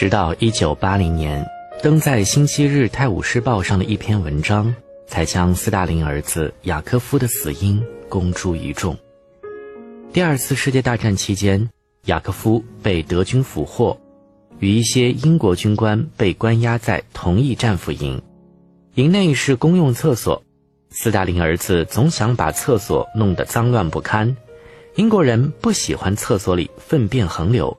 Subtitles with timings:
[0.00, 1.46] 直到一九八零年，
[1.82, 4.74] 登在《星期日泰晤士报》上的一篇文章，
[5.06, 8.96] 才将斯大林儿子雅科夫的死因公诸于众。
[10.10, 11.68] 第二次世界大战期间，
[12.06, 14.00] 雅科夫被德军俘获，
[14.58, 18.22] 与一些英国军官被关押在同一战俘营。
[18.94, 20.42] 营内是公用厕所，
[20.88, 24.34] 斯大林儿子总想把厕所弄得脏乱不堪。
[24.94, 27.76] 英国人不喜欢厕所里粪便横流，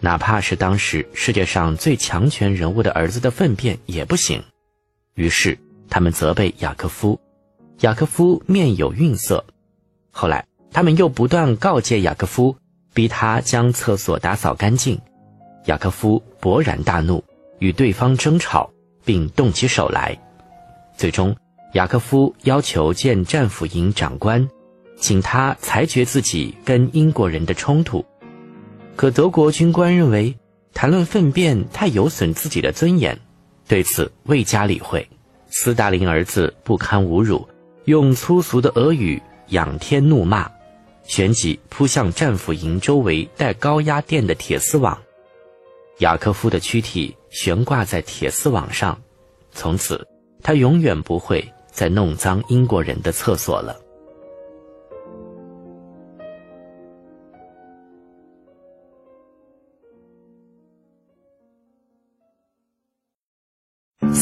[0.00, 4.42] 哪怕是当时世界上最强权人物的儿子的粪便也不行。
[5.14, 7.18] 于是他们责备雅科夫，
[7.80, 9.44] 雅科夫面有愠色。
[10.10, 12.56] 后来他们又不断告诫雅科夫，
[12.92, 15.00] 逼他将厕所打扫干净。
[15.66, 17.24] 雅科夫勃然大怒，
[17.58, 18.70] 与对方争吵，
[19.04, 20.18] 并动起手来。
[20.96, 21.34] 最终，
[21.72, 24.46] 雅科夫要求见战俘营长官。
[24.96, 28.04] 请他裁决自己跟英国人的冲突，
[28.96, 30.34] 可德国军官认为
[30.72, 33.18] 谈论粪便太有损自己的尊严，
[33.68, 35.08] 对此未加理会。
[35.50, 37.46] 斯大林儿子不堪侮辱，
[37.84, 40.50] 用粗俗的俄语仰天怒骂，
[41.04, 45.00] 旋即扑向战俘营周围带高压电的铁丝网。
[45.98, 49.00] 雅科夫的躯体悬挂在铁丝网上，
[49.52, 50.04] 从此
[50.42, 53.80] 他永远不会再弄脏英国人的厕所了。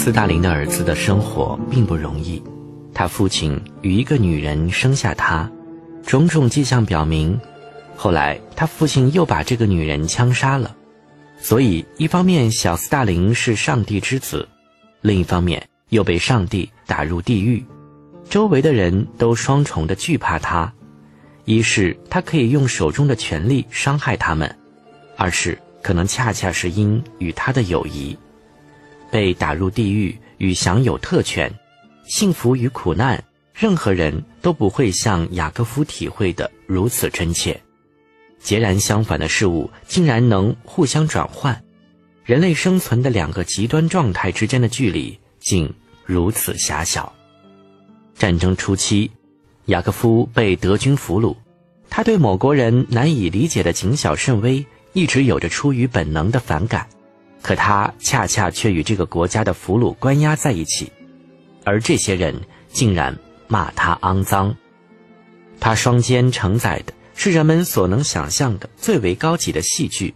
[0.04, 2.42] 斯大林的儿子的生活并不容易，
[2.92, 5.48] 他父亲与一个女人生下他，
[6.04, 7.40] 种种迹象表明，
[7.94, 10.74] 后来他父亲又把这个女人枪杀了，
[11.38, 14.48] 所以一方面小斯大林是上帝之子，
[15.02, 17.64] 另一方面又被上帝打入地狱，
[18.28, 20.72] 周围的人都双重的惧怕他，
[21.44, 24.52] 一是他可以用手中的权力伤害他们，
[25.16, 28.18] 二是可能恰恰是因与他的友谊。
[29.12, 31.52] 被打入地狱与享有特权，
[32.06, 33.22] 幸福与苦难，
[33.54, 37.60] 任何人都不会像雅各夫体会的如此真切。
[38.40, 41.62] 截然相反的事物竟然能互相转换，
[42.24, 45.70] 人类生存的两个极端状态之间的距离竟
[46.06, 47.12] 如此狭小。
[48.16, 49.10] 战争初期，
[49.66, 51.36] 雅各夫被德军俘虏，
[51.90, 56.88] 他对某国人难以理解的谨小慎微一直有着出于本能的反感。
[57.42, 60.90] 可他恰恰却与这个国家的俘虏关押在一起，
[61.64, 62.34] 而这些人
[62.68, 64.54] 竟然骂他肮脏。
[65.60, 70.14] 他双肩承载的是人们所能想象的最为高级的戏剧，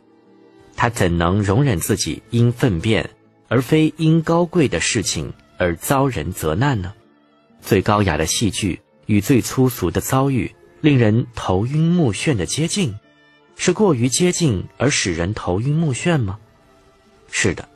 [0.76, 3.10] 他怎能容忍自己因粪便
[3.48, 6.93] 而非因高贵的事情而遭人责难呢？
[7.60, 12.94] 最高雅的戏剧与最粗俗的遭遇，令人头晕目眩的接近，
[13.56, 16.38] 是过于接近而使人头晕目眩吗？
[17.38, 17.69] 是的，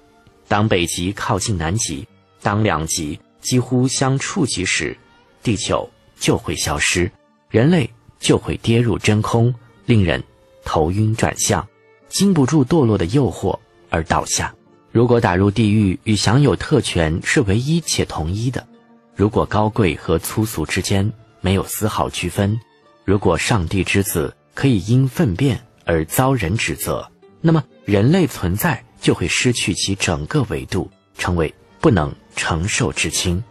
[0.49, 2.09] 当北极靠近南极，
[2.41, 4.97] 当两极几乎相触及时，
[5.43, 5.87] 地球
[6.19, 7.13] 就会消失，
[7.51, 7.89] 人类
[8.19, 9.55] 就会跌入真空，
[9.85, 10.25] 令人
[10.65, 11.69] 头晕转向，
[12.09, 13.55] 经不住堕落的诱惑
[13.91, 14.53] 而倒下。
[14.93, 18.67] 如果打入地狱与享有特权是唯一且统一的，
[19.15, 21.13] 如果高贵和粗俗之间
[21.43, 22.59] 没有丝毫区分，
[23.05, 27.07] 如果上帝之子可以因粪便而遭人指责，
[27.43, 28.83] 那么人类存在。
[29.01, 33.43] 就会失去其整个维度，成为不能承受之轻。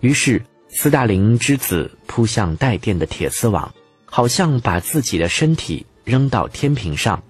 [0.00, 3.72] 于是，斯大林之子扑向带电的铁丝网，
[4.06, 7.22] 好像把自己的身体扔到天平上，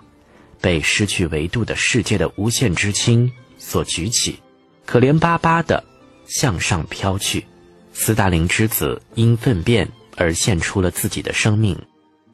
[0.60, 4.38] 被失去维度的世界的无限之轻所举起，
[4.86, 5.82] 可怜巴巴的
[6.26, 7.44] 向上飘去。
[7.92, 11.76] 斯大林之子因粪便而献出了自己的生命，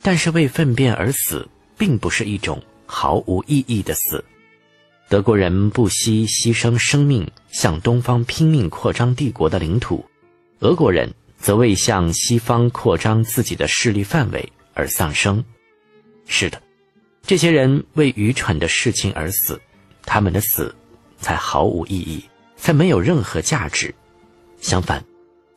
[0.03, 1.49] 但是为粪便而死，
[1.79, 4.23] 并不是一种毫无意义的死。
[5.15, 10.05] 德国人不惜牺牲生命向东方拼命扩张帝国的领土，
[10.59, 11.09] 俄国人
[11.39, 15.45] 则为向西方扩张自己的势力范围而丧生。
[16.27, 16.61] 是的，
[17.23, 19.61] 这些人为愚蠢的事情而死，
[20.03, 20.75] 他们的死
[21.21, 22.25] 才毫无意义，
[22.56, 23.94] 才没有任何价值。
[24.61, 25.00] 相反，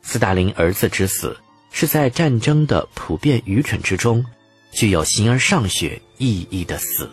[0.02, 1.36] 斯大林儿子之死
[1.72, 4.24] 是在战争的普遍愚蠢之中，
[4.70, 7.10] 具有形而上学意义的死。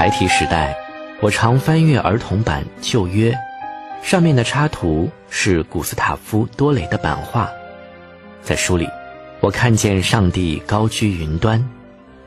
[0.00, 0.74] 孩提时代，
[1.20, 3.30] 我常翻阅儿童版《旧约》，
[4.02, 7.50] 上面的插图是古斯塔夫·多雷的版画。
[8.42, 8.88] 在书里，
[9.40, 11.62] 我看见上帝高居云端，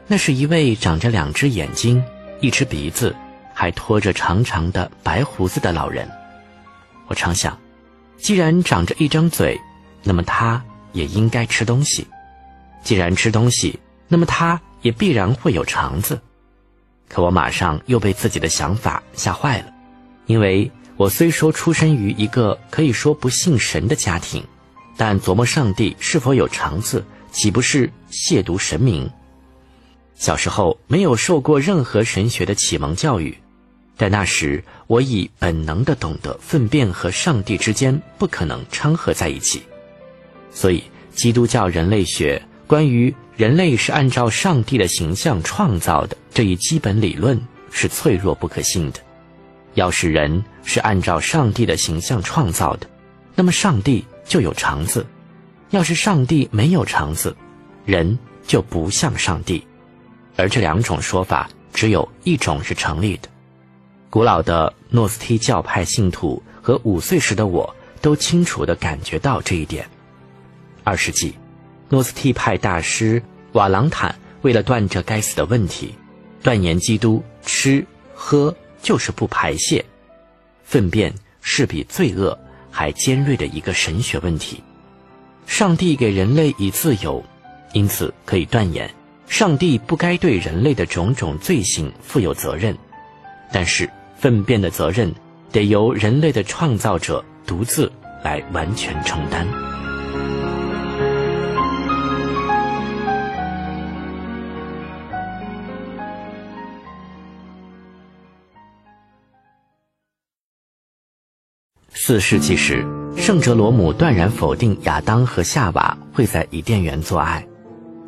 [0.06, 2.04] 那是一位长着两只眼睛、
[2.42, 3.16] 一只鼻子，
[3.56, 6.08] 还拖着长长的白胡子的老人。
[7.08, 7.58] 我常想，
[8.18, 9.60] 既然长着一张嘴，
[10.04, 12.04] 那么他也应该吃东西；
[12.84, 16.22] 既然吃东西，那么他也必然会有肠子。
[17.08, 19.66] 可我马上又被自己的想法吓坏了，
[20.26, 24.44] 因为我虽说出身于一个可以说不信神的家庭，
[24.98, 29.10] 但琢磨上帝是否有肠子，岂不是亵渎神明？
[30.16, 33.38] 小时候没有受过任何神学的启蒙教育。
[33.96, 39.62] 但那时，我已本能的懂得粪便和上帝之间不可能掺和在一起，
[40.52, 40.84] 所以
[41.14, 47.40] 基督教人类学关于人类是按照上帝的形象创造的这一基本理论
[47.72, 49.00] 是脆弱不可信的。
[49.74, 52.88] 要是人是按照上帝的形象创造的，
[53.36, 55.02] 那么上帝就有肠子；
[55.72, 57.36] 要是上帝没有肠子，
[57.86, 59.66] 人就不像上帝。
[60.36, 63.30] 而这两种说法只有一种是成立的。
[64.10, 69.88] 古老的诺斯替教派信徒和五岁时的我都清楚地感觉到这一点。
[70.84, 71.34] 二世纪，
[71.94, 75.94] 诺斯替派大师瓦朗坦为了断这该死的问题，
[76.42, 77.86] 断言基督吃
[78.16, 78.52] 喝
[78.82, 79.86] 就是不排泄，
[80.64, 82.36] 粪便是比罪恶
[82.72, 84.64] 还尖锐的一个神学问题。
[85.46, 87.24] 上帝给人类以自由，
[87.74, 88.92] 因此可以断言，
[89.28, 92.76] 上帝不该对人类的种种罪行负有责任，
[93.52, 93.88] 但是。
[94.16, 95.14] 粪便的责任
[95.52, 97.92] 得由人类的创造者独自
[98.24, 99.46] 来完全承担。
[111.96, 112.84] 四世纪时，
[113.16, 117.46] 圣哲罗姆断然否定亚当和夏娃会在伊甸园做爱。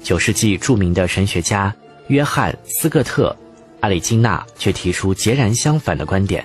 [0.01, 1.73] 九世纪著名的神学家
[2.07, 3.35] 约翰斯各特。
[3.81, 6.43] 阿里金娜却提出截然相反的观点，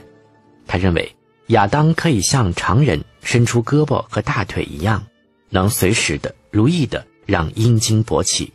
[0.66, 1.10] 他认为
[1.46, 5.02] 亚当可以像常人伸出胳膊和大腿一样，
[5.48, 8.52] 能随时的如意的让阴茎勃起。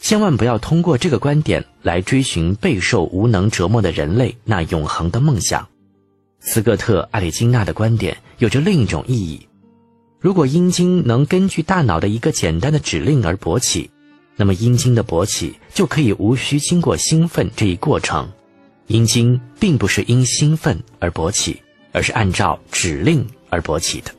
[0.00, 5.68] 千万不要通过这个观点来追寻备受无能折磨的人类那永恒的梦想。
[6.40, 9.48] 斯科特·阿里金娜的观点有着另一种意义：
[10.20, 13.90] 如果阴茎能根据大脑的一个简单的指令而勃起。
[14.38, 18.30] 那么阴茎的勃起就可以无需经过兴奋这一过程，
[18.86, 24.10] 阴茎并不是因兴奋而勃起，而是按照指令而勃起的。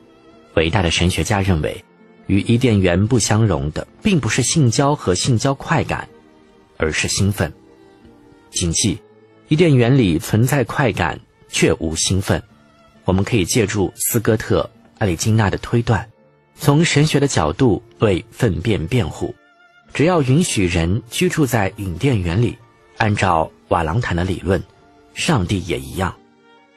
[0.54, 1.84] 伟大的神学家认为，
[2.26, 6.08] 与伊甸园不相容的，并不是性交和性交快感，
[6.78, 7.52] 而是兴奋。
[8.50, 8.98] 谨记，
[9.46, 12.42] 伊甸园里存在快感，却无兴奋。
[13.04, 16.08] 我们可以借助斯哥特·阿里金纳的推断，
[16.56, 19.34] 从神学的角度为粪便辩护。
[19.94, 22.58] 只要允许人居住在隐殿园里，
[22.98, 24.62] 按照瓦朗坦的理论，
[25.14, 26.14] 上帝也一样。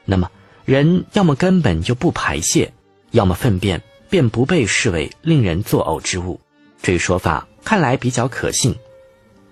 [0.05, 0.31] 那么，
[0.63, 2.71] 人要么根本就不排泄，
[3.11, 6.39] 要么粪便便不被视为令人作呕之物。
[6.81, 8.75] 这一说法看来比较可信。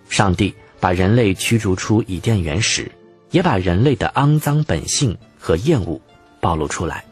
[0.08, 2.90] 上帝把人类驱逐出伊甸园时，
[3.32, 6.02] 也把人类的肮脏本性和厌恶
[6.40, 7.04] 暴露出来。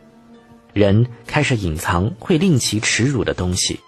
[0.74, 3.80] 人开始隐藏会令其耻辱的东西，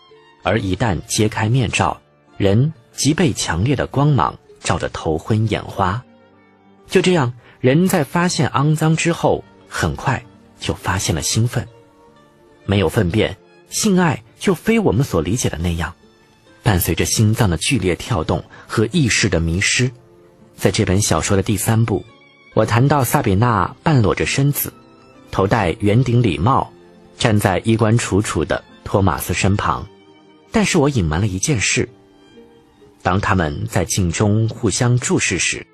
[0.43, 1.99] 而一旦揭开面罩。
[2.37, 6.03] 人即被强烈的光芒照得头昏眼花，
[6.87, 10.23] 就这样，人在发现肮脏之后，很快
[10.59, 11.67] 就发现了兴奋。
[12.65, 13.37] 没有粪便，
[13.69, 15.93] 性爱就非我们所理解的那样，
[16.63, 19.91] 伴随着心脏的剧烈跳动和意识的迷失。
[20.55, 22.05] 在这本小说的第三部，
[22.55, 24.73] 我谈到萨比娜半裸着身子，
[25.31, 26.71] 头戴圆顶礼帽，
[27.17, 29.87] 站在衣冠楚楚的托马斯身旁，
[30.51, 31.87] 但是我隐瞒了一件事。
[33.01, 35.65] 当他们在镜中互相注视时，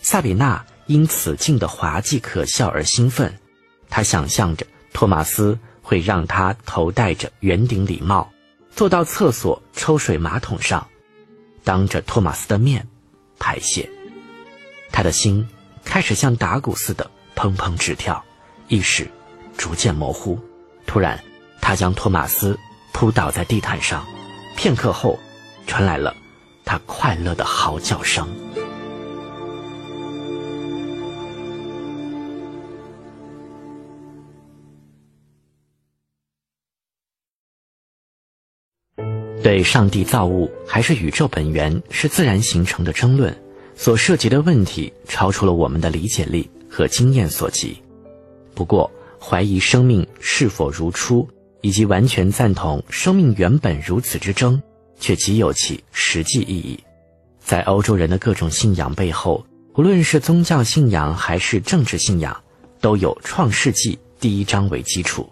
[0.00, 3.32] 萨比娜因此镜的滑稽可笑而兴奋。
[3.88, 8.28] 她想象着托马斯会让她头戴着圆顶礼帽，
[8.74, 10.88] 坐到厕所抽水马桶上，
[11.62, 12.88] 当着托马斯的面
[13.38, 13.88] 排泄。
[14.90, 15.46] 他的心
[15.84, 18.24] 开始像打鼓似的砰砰直跳，
[18.68, 19.08] 意识
[19.56, 20.38] 逐渐模糊。
[20.86, 21.22] 突然，
[21.60, 22.58] 他将托马斯
[22.92, 24.04] 扑倒在地毯上，
[24.56, 25.18] 片刻后，
[25.66, 26.14] 传来了。
[26.64, 28.26] 他快乐的嚎叫声。
[39.42, 43.43] 对上帝造物还是宇宙本源是自然形成的争论，
[43.76, 47.76] 所涉及的问题超出了我们的理解力和经验所及。
[48.54, 48.90] 不过，
[49.20, 51.28] 怀疑生命是否如初，
[51.60, 54.62] 以及完全赞同生命原本如此之争。
[55.00, 56.78] 却极有其实际意义，
[57.40, 62.42] 在欧洲人的各种信仰背后，无论是宗教信仰还是政治信仰，
[62.80, 65.28] 都有《创世纪》第一章为基础。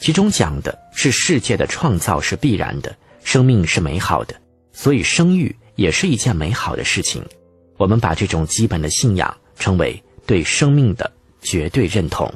[0.00, 4.34] 其中讲的是世界的创造是必然的，生命是美好的，
[4.72, 7.24] 所以生育也是一件美好的事情。
[7.78, 12.30] 我们把这种基本的信仰称为对生命的绝对认同。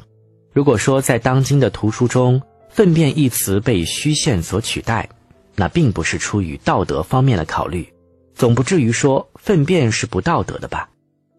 [0.51, 5.07] 如果说在当今的图书中，“粪便”一词被虚线所取代，
[5.55, 7.87] 那并不是出于道德方面的考虑，
[8.33, 10.89] 总不至于说粪便是不道德的吧？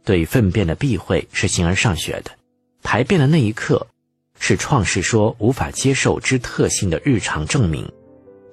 [0.05, 2.31] 对粪便的避讳是形而上学的，
[2.83, 3.87] 排便的那一刻。
[4.37, 7.91] 是创世说无法接受之特性的日常证明，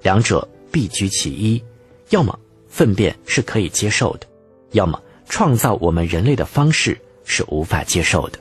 [0.00, 1.62] 两者必居其一。
[2.10, 4.26] 要么粪便是可以接受的，
[4.70, 4.98] 要么
[5.32, 8.38] 创造我们人类的方式是无法接受的。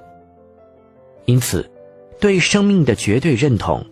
[1.23, 1.71] 因此，
[2.19, 3.85] 对生命的绝对认同，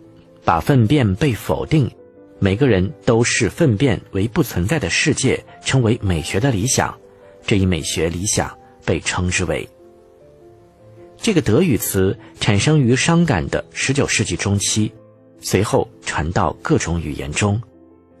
[0.44, 1.90] 把粪便被否定，
[2.38, 6.94] 每个人都视粪便为不存在的世界，称为美学的理想。
[7.46, 8.54] 这一美学理想
[8.84, 9.66] 被称之为。
[11.16, 14.92] 这个德语词产生于伤感的十九世纪中期，
[15.40, 17.58] 随后传到各种语言中，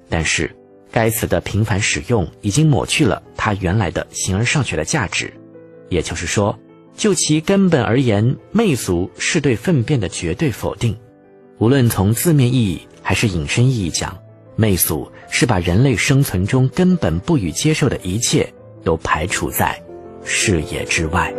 [0.08, 0.50] 但是
[0.92, 5.32] 该词的频繁使用已经抹去了它原来的形而上学的价值。
[5.88, 6.58] 也就是说，
[6.96, 10.96] 就其根本而言，媚俗是对粪便的绝对否定。
[11.58, 14.16] 无论从字面意义还是引申意义讲，
[14.56, 18.52] 媚俗是把人类生存中根本不予接受的一切
[18.84, 19.80] 都排除在
[20.24, 21.34] 视野之外。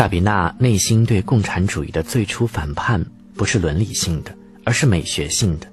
[0.00, 3.04] 萨比娜内心对共产主义的最初反叛，
[3.34, 5.70] 不是伦理性的，而是美学性的。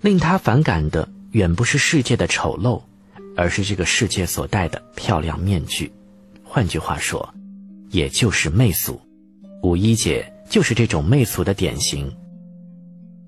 [0.00, 2.80] 令他反感的远不是世界的丑陋，
[3.36, 5.92] 而是这个世界所戴的漂亮面具。
[6.42, 7.34] 换句话说，
[7.90, 8.98] 也就是媚俗。
[9.62, 12.10] 五一节就是这种媚俗的典型。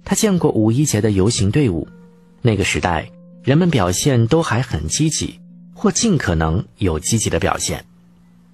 [0.03, 1.87] 他见过五一节的游行队伍，
[2.41, 3.07] 那个时代
[3.45, 5.39] 人们表现都还很积极，
[5.75, 7.85] 或尽可能有积极的表现。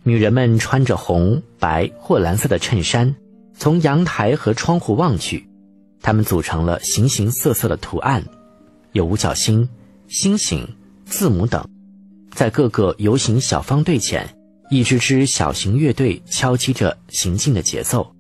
[0.08, 3.14] 女人们穿着红、白或蓝色的衬衫，
[3.54, 5.46] 从阳台和窗户望去，
[6.00, 8.24] 它们组成了形形色色的图案，
[8.92, 9.68] 有五角星、
[10.06, 10.66] 星星、
[11.04, 11.68] 字母等。
[12.30, 14.34] 在各个游行小方队前，
[14.70, 18.14] 一支支小型乐队敲击着行进的节奏。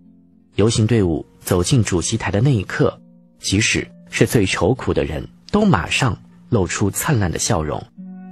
[0.56, 3.00] 游行队伍走进主席台的那一刻，
[3.40, 7.82] 即使是最愁苦的人都马上露出灿烂的笑容，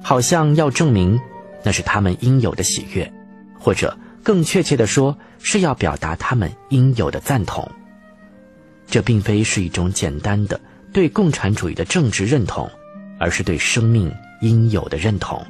[0.03, 1.19] 好像要证明
[1.65, 3.11] 那是他们应有的喜悦。
[3.67, 7.69] 或者更确切地说，是要表达他们应有的赞同。
[8.87, 10.61] 这并非是一种简单的
[10.93, 12.71] 对共产主义的政治认同，
[13.19, 15.45] 而是对生命应有的认同。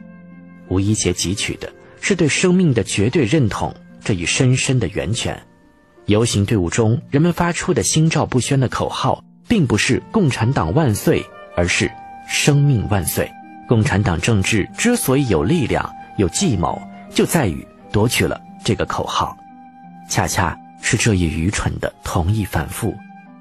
[0.69, 1.71] 吴一杰汲取的
[2.01, 5.39] 是对生命的绝对认同这一深深的源泉。
[6.07, 11.23] 游行队伍中，人们发出的心照不宣的口号，并不是“共产党万岁”，
[11.55, 11.91] 而是
[12.27, 13.31] “生命万岁”。
[13.69, 16.81] 共产党政治之所以有力量、有计谋，
[17.13, 17.63] 就在于。
[17.97, 19.35] 夺取了这个口号，
[20.07, 22.95] 恰恰是这一愚蠢的同意反复，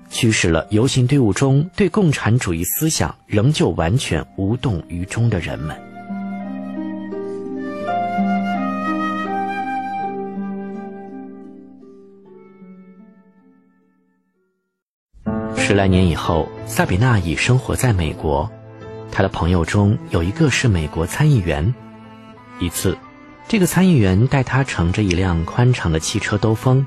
[0.09, 5.75] 驱使了游行队伍中对共产主义思想仍旧完全无动于衷的人们。
[15.57, 18.50] 十来年以后，萨比娜已生活在美国，
[19.12, 21.75] 他的朋友中有一个是美国参议员。
[22.62, 22.97] 一次。
[23.47, 26.85] 这个参议员带他乘着一辆宽敞的汽车兜风，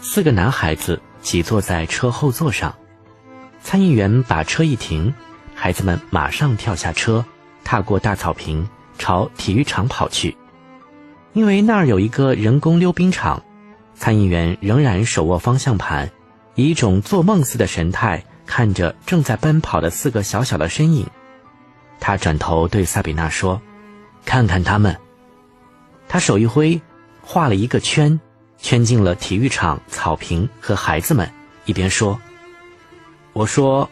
[0.00, 2.74] 四个男孩子挤坐在车后座上。
[3.62, 5.12] 参议员把车一停，
[5.54, 7.22] 孩子们马上跳下车，
[7.62, 10.34] 踏过大草坪，朝体育场跑去。
[11.34, 13.42] 因为那儿有一个人工溜冰场，
[13.94, 16.10] 参议员仍然手握方向盘，
[16.54, 21.06] 以一种做梦似的神态看着正在奔跑的四个小小的身影。
[22.00, 23.60] 他转头对萨比娜说
[24.24, 24.96] ：“看看他们。”
[26.08, 26.80] 他手一挥，
[27.20, 28.18] 画了一个圈，
[28.58, 31.30] 圈进了体育场草坪和孩子们，
[31.66, 32.18] 一边说
[33.34, 33.88] ：“我说，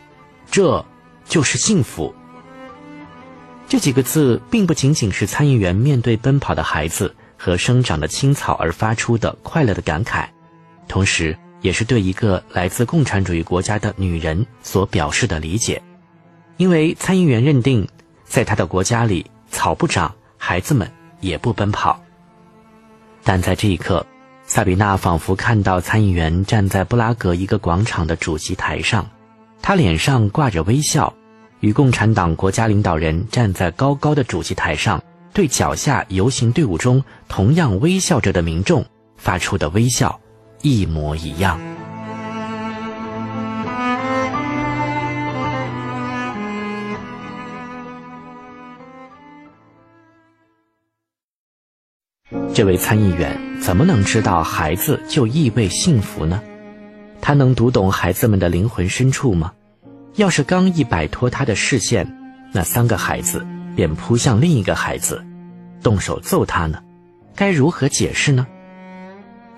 [0.51, 0.85] 这
[1.27, 2.15] 就是幸福。”
[3.69, 10.27] 这几个字并不仅仅是参议员面对奔跑的孩子和生长的青草而发出的快乐的感慨，
[10.89, 15.83] 同时也是对一个来自共产主义国家的女人所表示的理解，
[16.57, 17.87] 因为参议员认定，
[18.25, 22.01] 在他的国家里，草不长，孩子们也不奔跑。
[23.27, 24.07] 但在这一刻，
[24.45, 29.05] 萨比娜仿佛看到参议员站在布拉格一个广场的主席台上，
[29.61, 31.13] 他脸上挂着微笑，
[31.59, 35.03] 与共产党国家领导人站在高高的主席台上，
[35.33, 40.17] 对脚下游行队伍中同样微笑着的民众发出的微笑
[40.63, 41.59] 一模一样。
[52.57, 56.41] 这位参议员怎么能知道孩子就意味幸福呢？
[57.21, 59.53] 他能读懂孩子们的灵魂深处吗？
[60.15, 62.11] 要是刚一摆脱他的视线，
[62.55, 63.47] 那三个孩子
[63.77, 65.23] 便扑向另一个孩子，
[65.83, 66.83] 动手揍他呢？
[67.35, 68.47] 该如何解释呢？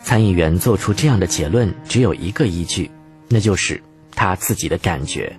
[0.02, 2.90] 参议员做出这样的结论只有一个依据，
[3.28, 5.32] 那就是他自己的感觉。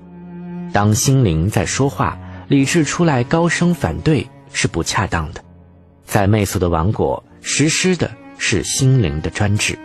[0.72, 5.44] 当心灵在说话，理智出来高声反对是不恰当的。
[6.06, 9.78] 在媚俗的王国，实施的是心灵的专制。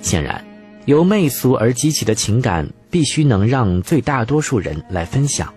[0.00, 0.44] 显然，
[0.84, 5.52] 由媚俗而激起的情感必须能让最大多数人来分享。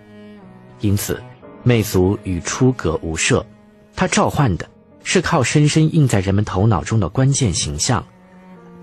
[0.80, 1.22] 因此，
[1.64, 3.46] 媚俗与出格无涉。
[3.96, 4.70] 它召唤的
[5.04, 8.06] 是靠深深印在人们头脑中的关键形象：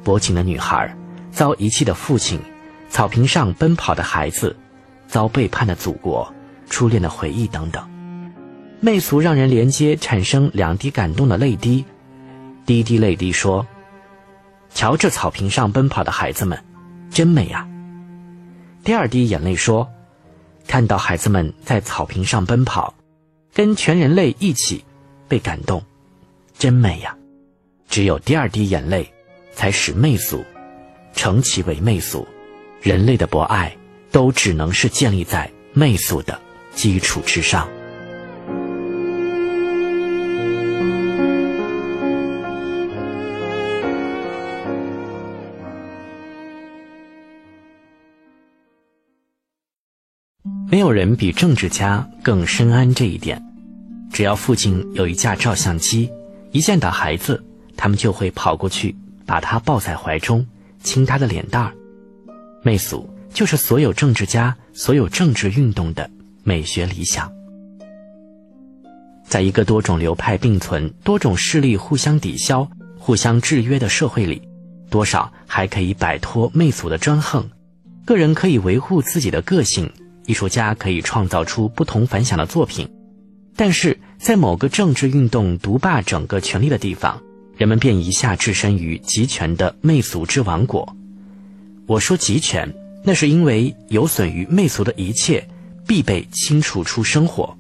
[0.03, 0.95] 薄情的女孩，
[1.31, 2.41] 遭遗弃的父亲，
[2.91, 4.55] 草坪上奔跑的孩子，
[5.07, 6.31] 遭背叛的祖国，
[6.69, 7.89] 初恋的回忆等等。
[8.81, 11.85] 媚俗让人连接产生两滴感动的泪滴，
[12.67, 13.67] 滴滴泪滴说
[14.75, 16.59] ：“瞧这草坪上奔跑的孩子们，
[17.11, 17.69] 真美啊。”
[18.83, 19.89] 第二滴眼泪说
[20.67, 22.95] ：“看到孩子们在草坪上奔跑，
[23.53, 24.85] 跟全人类一起
[25.29, 25.83] 被感动，
[26.59, 27.17] 真美呀。”
[27.89, 29.13] 只有第二滴眼泪，
[29.53, 30.43] 才使媚俗
[31.13, 32.27] 成其为媚俗。
[32.81, 33.77] 人类的博爱，
[34.11, 36.41] 都只能是建立在媚俗的
[36.75, 37.69] 基础之上。
[50.75, 53.41] 没有人比政治家更深谙这一点。
[54.13, 56.11] 只要父亲有一架照相机，
[56.51, 57.41] 一见到孩子，
[57.77, 58.93] 他们就会跑过去，
[59.25, 60.45] 把他抱在怀中，
[60.83, 61.73] 亲他的脸蛋儿。
[62.65, 66.11] 媚俗就是所有政治家、所有政治运动的
[66.43, 67.33] 美学理想。
[69.29, 74.43] 在一个多种流派并存、多种势力互相抵消、互相制约的社会里，
[74.91, 77.49] 多少还可以摆脱媚俗的专横，
[78.05, 79.89] 个人可以维护自己的个性。
[80.27, 82.89] 艺术家可以创造出不同凡响的作品，
[83.57, 87.23] 但是在某个政治运动独霸整个权力的地方，
[87.57, 90.97] 人们便一下置身于集权的媚俗之王国。
[91.87, 95.47] 我说集权，那是因为有损于媚俗的一切
[95.87, 97.57] 必被清除出生活，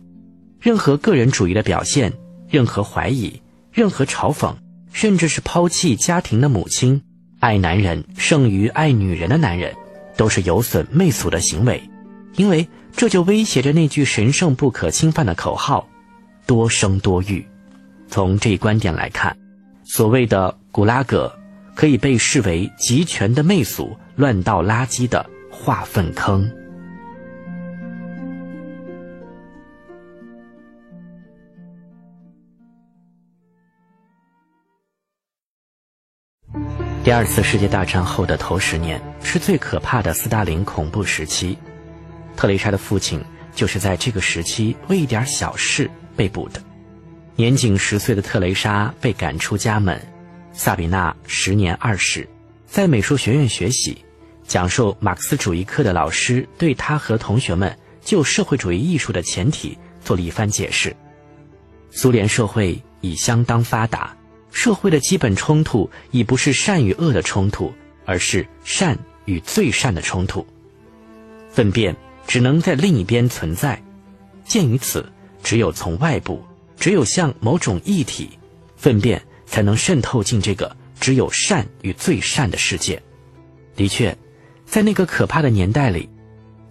[0.58, 2.12] 任何个人主义的表现，
[2.48, 4.54] 任何怀疑，任何嘲讽，
[4.90, 7.02] 甚至是抛弃家庭的母亲，
[7.40, 9.74] 爱男人胜于爱女人的男人，
[10.16, 11.82] 都是有损媚俗的行为。
[12.36, 15.88] 因为这就威胁着那句神圣不可侵犯的口号：
[16.46, 17.46] 多生多育。
[18.08, 19.36] 从这一观点来看，
[19.84, 21.32] 所谓的古拉格
[21.74, 26.48] 可以被视为集权的媚俗、乱倒垃圾的化粪坑。
[37.02, 41.58] 第二次世界大战后的头十年是最可怕的斯大林恐怖时期。
[42.36, 43.22] 特蕾莎的父亲
[43.54, 46.62] 就是在这个时期为一点小事被捕的。
[47.36, 50.00] 年仅十岁的特蕾莎被赶出家门，
[50.52, 52.28] 萨比娜时年二十，
[52.66, 54.04] 在美术学院学习，
[54.46, 60.94] 讲授马克思主义课的老师对她和同学们就社会主义艺术的前提做了一番解释。
[61.90, 64.16] 苏联社会已相当发达，
[64.50, 67.72] 社会的基本冲突已不是善与恶的冲突，
[68.04, 70.46] 而是善与最善的冲突。
[71.50, 71.94] 粪便。
[72.26, 73.80] 只能在另一边存在。
[74.44, 75.04] 鉴于此，
[75.42, 76.42] 只有从外部，
[76.76, 78.30] 只有像某种液体，
[78.76, 83.02] 粪便才能渗透进这个只有善与最善的世界。
[83.74, 84.16] 的确，
[84.66, 86.08] 在那个可怕的年代里，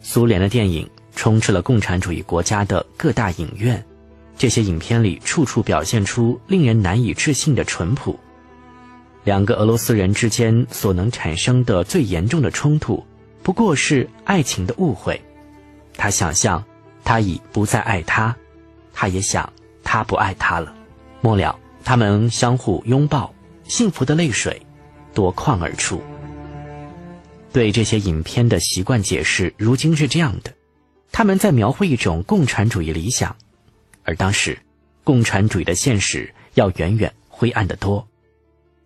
[0.01, 3.83] 苏联的电影充斥了共产主义国家的各大影院。
[4.37, 8.19] 这些影片里处处表现出令人难以置信的淳朴。
[9.23, 13.05] 两个俄罗斯人之间所能产生的最严重的冲突，
[13.41, 15.21] 不过是爱情的误会。
[15.95, 16.63] 他想象，
[17.03, 18.35] 他已不再爱他，
[18.93, 19.51] 他也想
[19.83, 20.75] 他不爱他了。
[21.21, 23.33] 末了，他们相互拥抱，
[23.65, 24.61] 幸福的泪水
[25.13, 26.01] 夺眶而出。
[27.51, 30.51] 对这些影片的习惯解释，如今是这样的：
[31.11, 33.35] 他们在描绘一种共产主义理想，
[34.03, 34.57] 而当时，
[35.03, 38.07] 共产主义的现实要远远灰暗得多。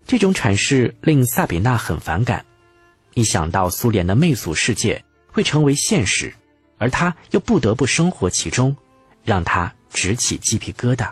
[0.05, 2.45] 这种阐释令萨比娜很反感，
[3.13, 6.33] 一想到苏联的媚俗世界会成为现实。
[6.77, 8.75] 而他又不得不生活其中，
[9.23, 11.09] 让他直起鸡皮疙瘩。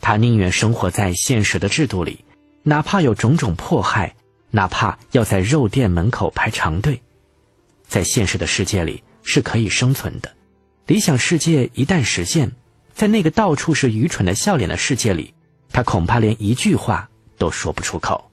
[0.00, 2.24] 他宁愿生活在现实的制度里，
[2.62, 4.14] 哪怕有种种迫害，
[4.50, 7.00] 哪怕要在肉店门口排长队，
[7.86, 10.32] 在现实的世界里是可以生存的。
[10.86, 12.52] 理想世界一旦实现，
[12.94, 15.34] 在那个到处是愚蠢的笑脸的世界里，
[15.72, 18.30] 他恐怕连一句话都说不出口。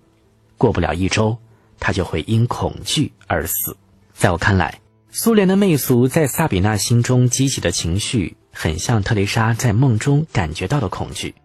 [0.58, 1.38] 过不了一周，
[1.80, 3.76] 他就会因恐惧而死。
[4.14, 4.80] 在我看来，
[5.16, 11.36] 苏联的媚俗在萨比娜心中激起的情绪，很像特蕾莎在梦中感觉到的恐惧。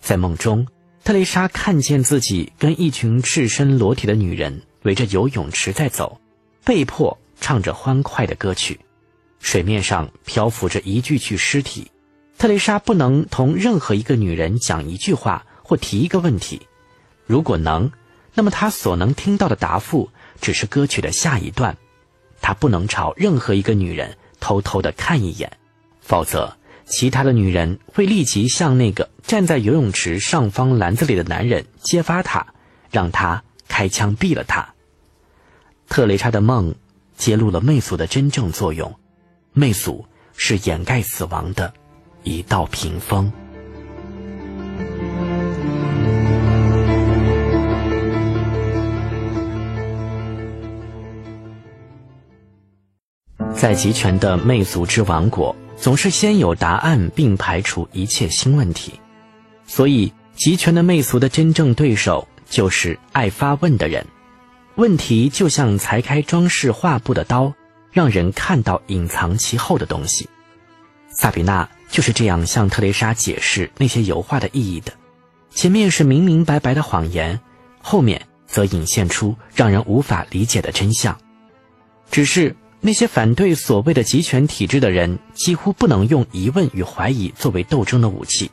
[0.00, 0.68] 在梦中，
[1.02, 6.20] 特蕾莎看见自己跟一群赤身裸体的女人围着游泳池在走，
[6.64, 8.78] 被迫唱着欢快的歌曲。
[9.40, 11.90] 水面上漂浮着一具具尸体，
[12.38, 16.68] 特蕾莎不能同任何一个女人讲一句话或提一个问题。
[17.26, 17.90] 如果能，
[18.34, 20.08] 那么她所能听到的答复
[20.40, 21.76] 只是歌曲的下一段。
[22.42, 25.50] 他不能朝任何一个女人偷偷的看一眼，
[26.02, 32.44] 否则其他的女人会立即向那个站在游泳池上方篮子里的男人揭发他，
[32.90, 34.74] 让他开枪毙了他。
[35.88, 36.74] 特蕾莎的梦
[37.16, 38.94] 揭露了媚俗的真正作用。
[39.52, 40.04] 媚俗
[40.36, 41.72] 是掩盖死亡的
[42.24, 43.32] 一道屏风。
[53.54, 58.92] 在集权的媚俗之王国，总是先有答案，并排除一切新问题。
[59.66, 64.04] 所以，集权的媚俗的真正对手就是爱发问的人。
[64.76, 67.52] 问题就像裁开装饰画布的刀。
[67.92, 70.26] 让人看到隐藏其后的东西，
[71.10, 74.90] 萨比娜就是这样向特蕾莎解释那些油画的意义的。
[75.50, 77.38] 前面是明明白白的谎言，
[77.82, 81.14] 后面则隐现出让人无法理解的真相。
[82.10, 88.50] 只是那些反对所谓的集权体制的人，几乎不能用疑问与怀疑作为斗争的武器，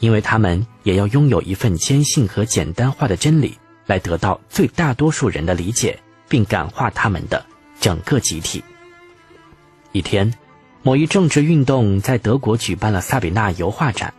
[0.00, 3.56] 因为他们也要拥有一份坚信和简单化的真理，
[3.86, 5.96] 来得到最大多数人的理解，
[6.28, 7.46] 并感化他们的
[7.78, 8.60] 整个集体。
[9.92, 10.34] 一天，
[10.82, 14.12] 某一政治运动在德国举办了萨比娜油画展。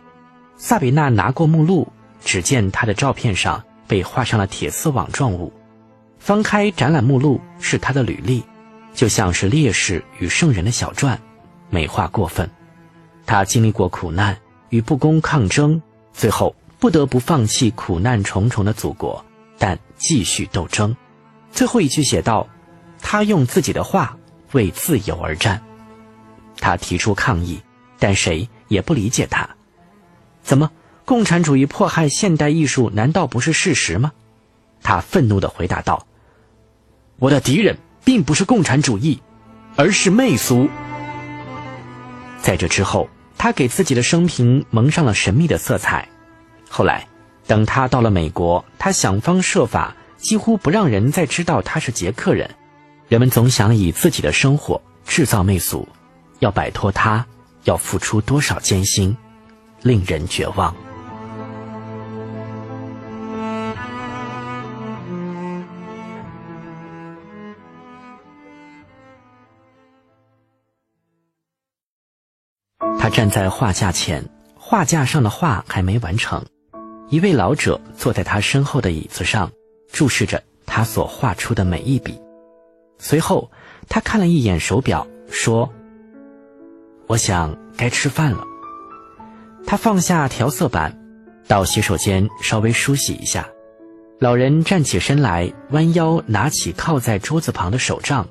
[0.56, 1.92] 萨比娜拿过目录，
[2.24, 5.52] 只见她的照片上被画上了铁丝网状物。
[6.18, 8.42] 翻开展览目录，是她的履历，
[8.94, 11.20] 就像是烈士与圣人的小传，
[11.70, 12.48] 美化过分。
[13.26, 14.36] 他经历过苦难
[14.70, 15.80] 与不公抗争，
[16.12, 19.24] 最后不得不放弃苦难重重的祖国，
[19.58, 20.94] 但继续斗争。
[21.50, 22.48] 最后一句写道
[23.00, 24.16] ：“他用自己的话。”
[24.52, 25.62] 为自由而战，
[26.58, 27.58] 他提出抗议，
[27.98, 29.48] 但谁也不理解他。
[30.42, 30.70] 怎么，
[31.06, 34.12] 共产主义迫害现代艺术，难道不是事实吗？
[34.82, 36.06] 他愤怒地回答道
[37.18, 39.20] ：“我的敌人并不是共产主义，
[39.76, 40.68] 而是媚俗。”
[42.42, 46.08] 在这之后，他给自己的生平蒙上了神秘的色彩。
[46.68, 47.06] 后来，
[47.46, 52.50] 等他到了美国，他想方设法，几乎不让人再知道他是捷克人。
[53.08, 55.86] 人们总想以自己的生活制造媚俗，
[56.38, 57.24] 要摆脱它，
[57.64, 59.16] 要付出多少艰辛，
[59.82, 60.74] 令人绝望。
[73.02, 76.40] 他站在画架前，画架上的画还没完成。
[77.08, 79.50] 一位老者坐在他身后的椅子上，
[79.92, 82.16] 注视着他所画出的每一笔。
[83.00, 83.50] 随后，
[83.88, 85.68] 他看了一眼手表，说
[87.08, 88.44] ：“我想该吃饭了。”
[89.66, 90.96] 他放下调色板，
[91.48, 93.48] 到洗手间稍微梳洗一下。
[94.20, 98.28] 老人站起身来，弯腰拿起靠在桌子旁的手杖。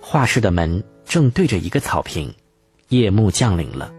[0.00, 2.32] 画室的门正对着一个草坪。
[2.90, 3.92] 夜幕降临了。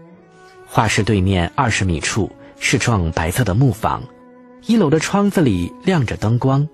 [0.66, 4.02] 画室对面二十米处是幢白色的木房，
[4.66, 6.66] 一楼的窗子里亮着灯光。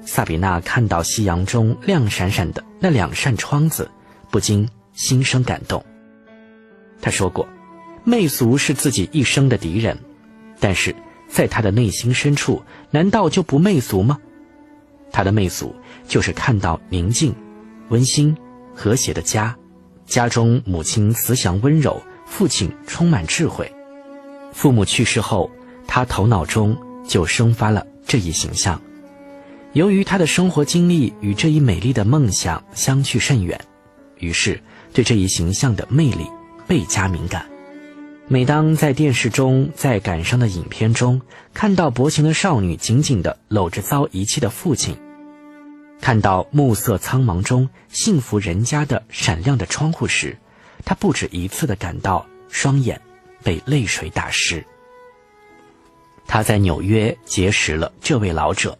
[0.00, 3.90] 萨比娜看到夕阳中亮闪闪的那两扇窗子，
[4.30, 5.84] 不禁心生感动。
[7.00, 7.46] 他说过，
[8.04, 9.98] 媚俗是自己一生的敌人，
[10.58, 10.94] 但是
[11.28, 14.18] 在他的内心深处，难道就不媚俗吗？
[15.12, 15.74] 他的媚俗
[16.06, 17.34] 就是看到宁静、
[17.88, 18.36] 温馨、
[18.74, 19.56] 和谐的家，
[20.08, 23.70] 家中母亲慈祥温柔，父亲充满智慧。
[24.52, 25.50] 父母去世后，
[25.86, 28.80] 他头脑中就生发了这一形象。
[29.74, 33.60] 由于他的生活经历与这一美丽的梦想相去甚远，
[34.18, 34.58] 于是
[34.94, 36.26] 对这一形象的魅力
[36.66, 37.44] 倍加敏感。
[38.26, 41.20] 每当在电视中、在感伤的影片中
[41.52, 44.96] 看到薄情的少女紧紧地搂着遭遗弃的父亲，
[46.00, 50.36] 看到暮色苍茫中幸福人家的闪亮的窗户时，
[50.84, 53.00] 他不止一次地感到双眼
[53.42, 54.64] 被泪水打湿。
[56.26, 58.78] 他在纽约结识了这位老者。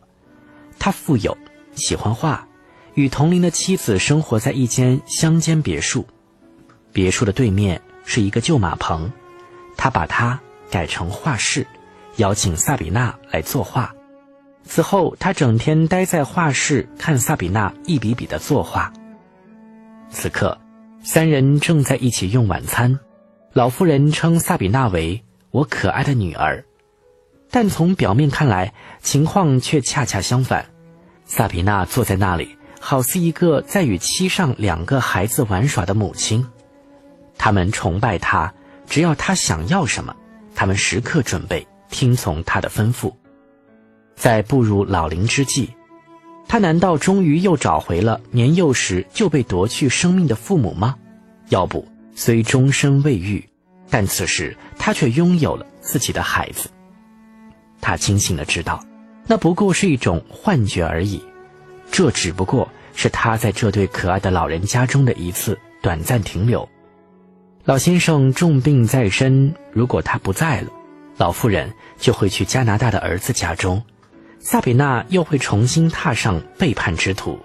[0.79, 1.37] 他富有，
[1.75, 2.47] 喜欢画，
[2.95, 6.07] 与同龄的妻子生活在一间乡间别墅。
[6.93, 9.11] 别墅的对面是一个旧马棚，
[9.77, 10.39] 他把它
[10.71, 11.67] 改成画室，
[12.17, 13.93] 邀请萨比娜来作画。
[14.69, 18.93] 此后，他整天待在画室看萨比娜一笔笔的作画。
[20.11, 20.59] 此刻，
[21.03, 23.01] 三人正在一起用晚餐。
[23.55, 26.63] 老妇人称萨比娜为“我可爱的女儿”，
[27.51, 30.67] 但从表面看来，情况却恰恰相反。
[31.25, 36.47] 萨比娜坐在那里，好似一个在与妻上两个孩子玩耍的母亲。
[37.39, 38.53] 他们崇拜她，
[38.87, 40.15] 只要她想要什么，
[40.55, 43.15] 他们时刻准备听从她的吩咐。
[44.19, 45.71] 在步入老龄之际，
[46.49, 50.97] 他难道终于又找回了年幼时就被夺去生命的父母吗？
[51.51, 51.87] 要不？
[52.17, 53.49] 虽终身未育，
[53.89, 56.69] 但此时他却拥有了自己的孩子。
[57.81, 58.85] 他清醒的知道，
[59.29, 61.23] 那不过是一种幻觉而已，
[61.93, 66.69] 这只不过是他在这对可爱的老人家中的一次短暂停留。
[67.65, 70.69] 老先生重病在身，如果他不在了，
[71.19, 73.81] 老妇人就会去加拿大的儿子家中，
[74.41, 77.39] 萨比娜又会重新踏上背叛之途，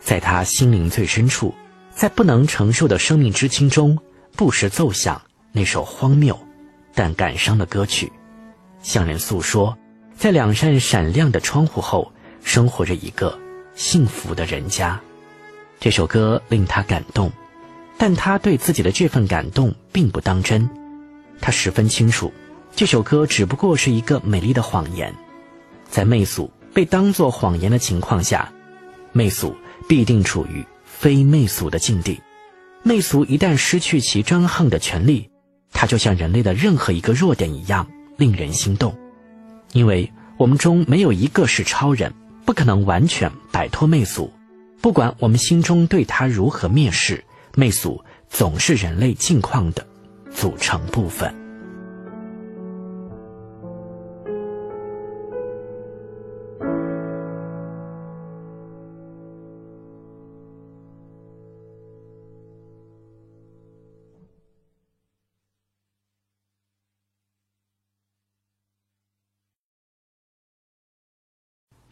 [0.00, 1.54] 在她心灵最深处。
[1.94, 3.98] 在不能承受的生命之轻中，
[4.34, 5.20] 不时奏响
[5.52, 6.34] 那首荒谬
[6.94, 8.10] 但感伤的歌曲，
[8.82, 9.76] 向人诉说，
[10.16, 12.10] 在两扇闪亮的窗户后，
[12.42, 13.38] 生活着一个
[13.74, 14.98] 幸福的人家。
[15.78, 17.30] 这首歌令他感动，
[17.98, 20.66] 但他对自己的这份感动并不当真。
[21.42, 22.32] 他十分清楚，
[22.74, 25.14] 这首歌只不过是一个美丽的谎言。
[25.92, 28.50] 在媚俗被当作谎言的情况下，
[29.12, 29.54] 媚俗
[29.86, 30.64] 必定处于。
[30.84, 32.20] 非媚俗的境地，
[32.84, 35.28] 媚俗一旦失去其专横的权利，
[35.72, 37.84] 它就像人类的任何一个弱点一样
[38.16, 38.96] 令人心动。
[39.72, 44.32] 因为我们中没有一个是超人，不可能完全摆脱媚俗。
[44.80, 47.24] 不管我们心中对它如何蔑视，
[47.56, 48.00] 媚俗
[48.30, 49.84] 总是人类境况的
[50.32, 51.34] 组成部分。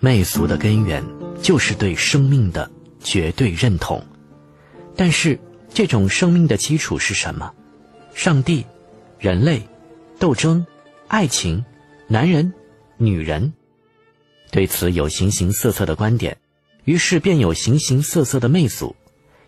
[0.02, 1.04] 媚俗的根源
[1.42, 2.70] 就是对生命的
[3.04, 4.02] 绝对认同，
[4.96, 7.52] 但是这种生命的基础是什么？
[8.14, 8.64] 上帝、
[9.18, 9.62] 人类、
[10.18, 10.64] 斗争、
[11.06, 11.62] 爱情、
[12.08, 12.50] 男人、
[12.96, 13.52] 女人？
[14.50, 16.38] 对此有形形色色的观点，
[16.84, 18.96] 于是便有形形色色的媚俗，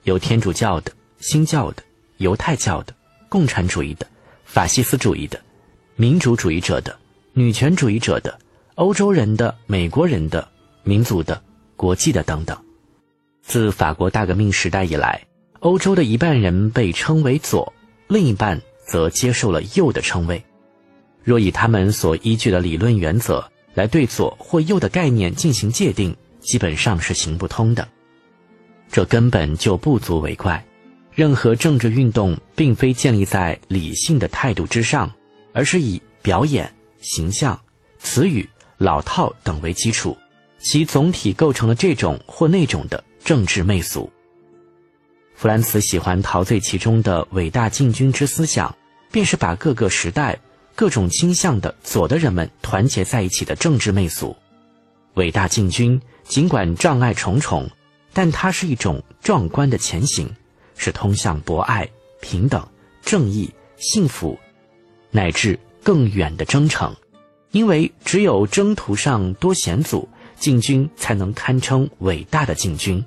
[0.02, 1.82] 有天主教的、新教的、
[2.18, 2.94] 犹太教的、
[3.30, 4.06] 共产主义的、
[4.44, 5.40] 法西斯主义的、
[5.96, 6.94] 民主主义者的、
[7.32, 8.38] 女权主义者的。
[8.82, 10.48] 欧洲人的、美国人的、
[10.82, 11.40] 民族的、
[11.76, 12.58] 国际的等等，
[13.40, 15.24] 自法国大革命时代以来，
[15.60, 17.72] 欧洲的一半人被称为左，
[18.08, 20.44] 另一半则接受了右的称谓。
[21.22, 27.86] 若以他们所依据的理论原则来对左或右的概念进行界定，基本上是行不通的。
[28.90, 30.60] 这根本就不足为怪。
[31.12, 35.08] 任何政治运动并非建立在理性的态度之上，
[35.52, 37.56] 而是以表演、形象、
[38.00, 38.48] 词语。
[38.82, 40.18] 老套等为基础，
[40.58, 44.10] 其总体构成了这种或那种的政治媚俗。
[45.36, 48.74] 弗兰茨喜欢陶醉其中的伟大进军之思想，
[49.12, 50.36] 便是把各个时代、
[50.74, 54.36] 各种倾向的左的人们团结在一起的政治媚俗。
[55.14, 57.70] 伟大进军尽管障碍重重，
[58.12, 60.28] 但它是一种壮观的前行，
[60.76, 61.88] 是通向博爱、
[62.20, 62.66] 平等、
[63.00, 64.36] 正义、幸福，
[65.12, 66.92] 乃至更远的征程。
[67.52, 73.02] 因为只有征途上多险阻，进军才能堪称伟大的进军。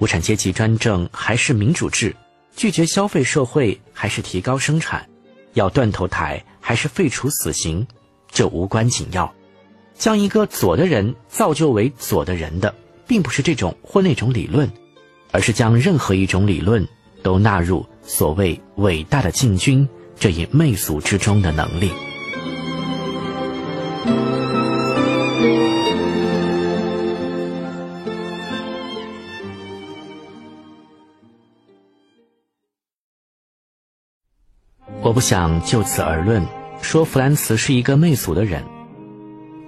[0.00, 2.14] 无产阶级专政还是民主制？
[2.56, 5.08] 拒绝消费社会还是提高生产？
[5.54, 7.86] 要断头台还是废除死刑？
[8.30, 9.32] 这无关紧要。
[9.96, 12.74] 将一个左的人造就为左的人的，
[13.06, 14.68] 并不是这种或那种理论，
[15.30, 16.84] 而是将任何一种理论
[17.22, 19.88] 都纳入所谓伟大的进军
[20.18, 21.92] 这一媚俗之中的能力。
[35.14, 36.44] 不想就此而论，
[36.82, 38.64] 说弗兰茨是一个媚俗的人。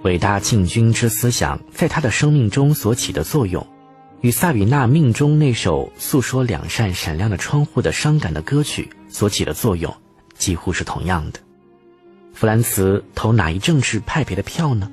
[0.03, 3.65] 伟大进军之思想在他的生命中所起的作用，
[4.19, 9.95] 与萨比娜命中那首诉说两扇闪亮的窗户的伤感的歌曲所起的作用，
[10.37, 11.39] 几乎是同样的。
[12.33, 14.91] 弗兰茨投哪一政治派别的票呢？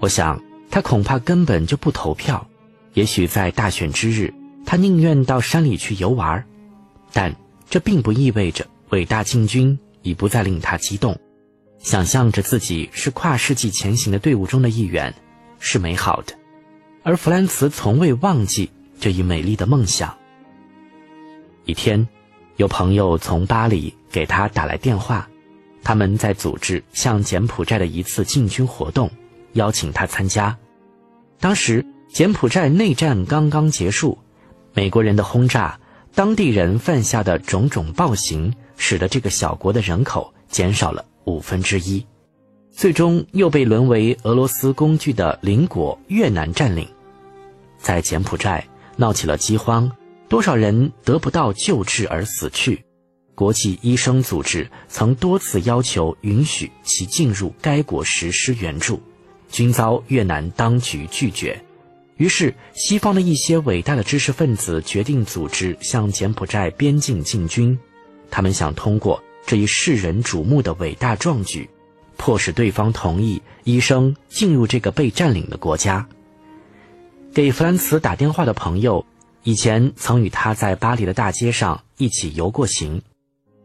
[0.00, 2.44] 我想他恐怕根本就不投票。
[2.94, 4.34] 也许在大选之日，
[4.66, 6.44] 他宁愿到山里去游玩，
[7.12, 7.36] 但
[7.70, 8.66] 这并不意味着。
[8.90, 11.18] 伟大进军已不再令他激动，
[11.78, 15.14] 想象着自己是跨世纪前行的队伍中的一员，
[15.58, 16.34] 是美好的，
[17.02, 20.16] 而弗兰茨从未忘记这一美丽的梦想。
[21.64, 22.08] 一天，
[22.56, 25.28] 有朋友从巴黎给他打来电话，
[25.82, 29.10] 他们在组织向柬埔寨的一次进军活动，
[29.52, 30.56] 邀请他参加。
[31.38, 34.16] 当时柬埔寨内战刚刚结束，
[34.72, 35.78] 美国人的轰炸，
[36.14, 42.06] 当地人犯下的种种暴行，使得这个小国的人口减少了五分之一。
[42.70, 46.88] 最终又被沦为俄罗斯工具的邻国越南占领，
[47.76, 49.90] 在柬埔寨闹起了饥荒，
[50.28, 52.84] 多少人得不到救治而死去。
[53.34, 59.00] 国际医生组织曾多次要求允许其进入该国实施援助，
[59.48, 61.60] 均遭越南当局拒绝。
[62.16, 67.78] 于是，西方的一些伟大的知识分子决定组织向柬埔寨边境进军，
[68.30, 71.68] 他们想通过这一世人瞩目的伟大壮举。
[72.16, 76.08] 迫使对方同意医生进入这个被占领的国家。
[77.32, 79.06] 给弗兰茨打电话的朋友，
[79.44, 83.02] 以前曾与他在巴黎的大街上一起游过行。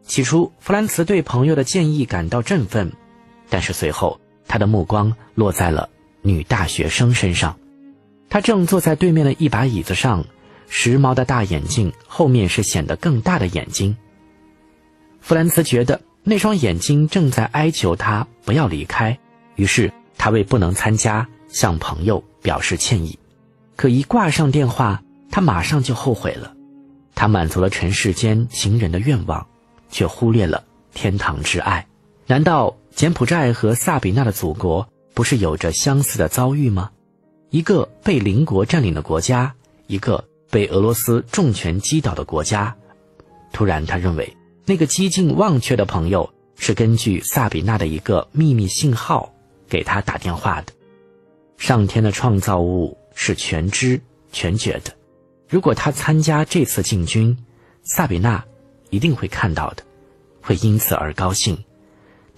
[0.05, 2.91] 起初，弗兰茨对朋友的建议感到振奋，
[3.49, 5.89] 但是随后他的目光落在了
[6.21, 7.57] 女大学生身上。
[8.29, 10.25] 她正坐在对面的一把椅子上，
[10.67, 13.97] 时髦的大眼镜后面是显得更大的眼睛。
[15.23, 15.99] 弗兰茨觉得。
[16.25, 19.19] 那双眼睛正在哀求他不要离开，
[19.55, 23.19] 于是他为不能参加向朋友表示歉意。
[23.75, 26.55] 可一挂上电话，他马上就后悔了。
[27.13, 29.45] 他满足了尘世间情人的愿望，
[29.89, 31.85] 却忽略了天堂之爱。
[32.25, 36.89] 难道柬埔寨和萨比娜的祖国不是有着相似的遭遇吗？
[37.49, 39.53] 一个被邻国占领的国家，
[39.87, 42.73] 一个被俄罗斯重拳击倒的国家。
[43.51, 44.37] 突然，他认为。
[44.65, 49.33] 那个几近忘却的朋友是根据萨比娜的一个秘密信号
[49.67, 50.71] 给他打电话的。
[51.57, 53.99] 上天的创造物是全知
[54.31, 54.93] 全觉的，
[55.49, 57.37] 如果他参加这次进军，
[57.83, 58.43] 萨比娜
[58.89, 59.83] 一定会看到的，
[60.41, 61.61] 会因此而高兴，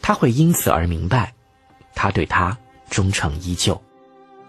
[0.02, 1.34] 他会因此而明白，
[1.94, 2.58] 他对他
[2.90, 3.80] 忠诚依旧。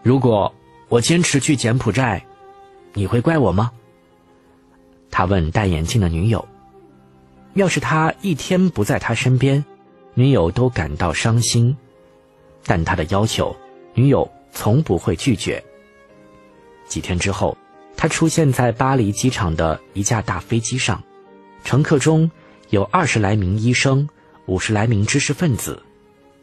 [0.02, 0.54] 如果
[0.88, 2.24] 我坚持去柬埔寨，
[2.94, 3.70] 你会怪我吗？
[5.10, 6.46] 他问戴眼镜的女友。
[7.56, 9.64] 要是他一天不在他身边，
[10.12, 11.74] 女友都感到伤心，
[12.64, 13.56] 但他的要求，
[13.94, 15.64] 女友从不会拒绝。
[16.86, 17.56] 几天之后，
[17.96, 21.02] 他出现在巴黎机场的一架大飞机上，
[21.64, 22.30] 乘客中
[22.68, 24.06] 有二十来名医生、
[24.44, 25.82] 五十来名知识分子、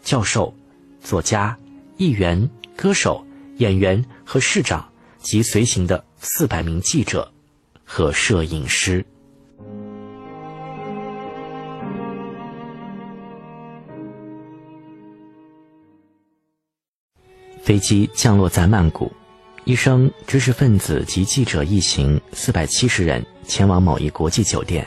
[0.02, 0.52] 教授、
[0.99, 1.56] 作家、
[1.95, 3.23] 议员、歌手、
[3.58, 7.32] 演员和市长及随行的四百名记者
[7.86, 9.06] 和摄影师。
[17.63, 19.10] 飞机降落在曼谷，
[19.63, 24.86] 医生、知识分子及记者一行四百七十人前往某一国际酒店。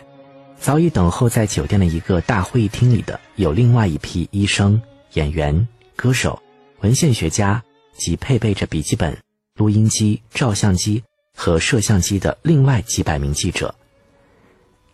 [0.61, 4.79] 早已等候在酒店的一个大会议厅里的有另外一批医生、
[5.15, 6.39] 演员、歌手、
[6.81, 7.63] 文献学家
[7.97, 9.17] 及配备着笔记本、
[9.55, 11.03] 录音机、照相机
[11.35, 13.75] 和摄像机的另外几百名记者。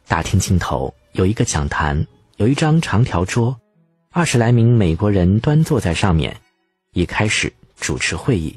[0.06, 3.56] 大厅尽头有一个讲坛，有一张长条桌，
[4.12, 6.36] 二十来名美国人端坐在上面。
[6.92, 7.52] 一开始。
[7.82, 8.56] 主持会议，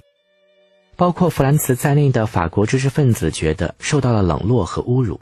[0.96, 5.20] 包括弗兰茨在内的法国知识分子觉得受到了冷落和侮辱。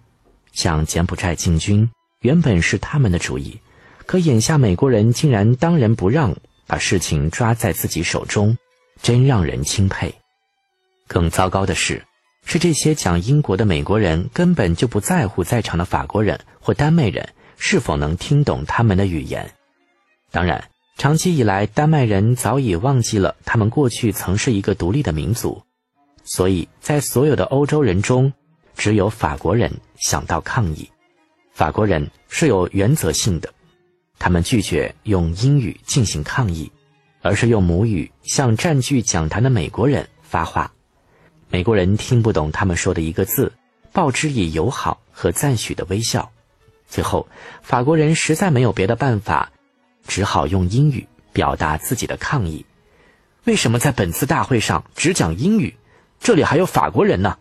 [0.51, 1.89] 向柬埔寨进军
[2.19, 3.59] 原本是他们的主意，
[4.05, 6.35] 可眼下美国人竟然当仁不让，
[6.67, 8.57] 把事情抓在自己手中，
[9.01, 10.13] 真让人钦佩。
[11.07, 12.03] 更糟糕的是，
[12.45, 19.53] 是这些讲英国的美国人根本就不在乎在场的法国人或丹麦人是否能听懂他们的语言。
[20.29, 20.72] 当然。
[20.97, 25.61] 长期以来，丹麦人早已忘记了他们过去曾是一个独立的民族，
[26.23, 28.31] 所以在所有的欧洲人中，
[28.75, 30.89] 只有法国人想到抗议。
[31.51, 33.51] 法国人是有原则性的，
[34.17, 36.71] 他们拒绝用英语进行抗议，
[37.21, 40.71] 而是用母语向占据讲坛的美国人发话。
[41.49, 43.51] 美国人听不懂他们说的一个字，
[43.91, 46.31] 报之以友好和赞许的微笑。
[46.87, 47.27] 最后，
[47.61, 49.51] 法国人实在没有别的办法。
[50.07, 52.65] 只好用英语表达自己的抗议。
[53.45, 55.75] 为什么在本次大会上只讲英语？
[56.19, 57.37] 这里还有法国人呢？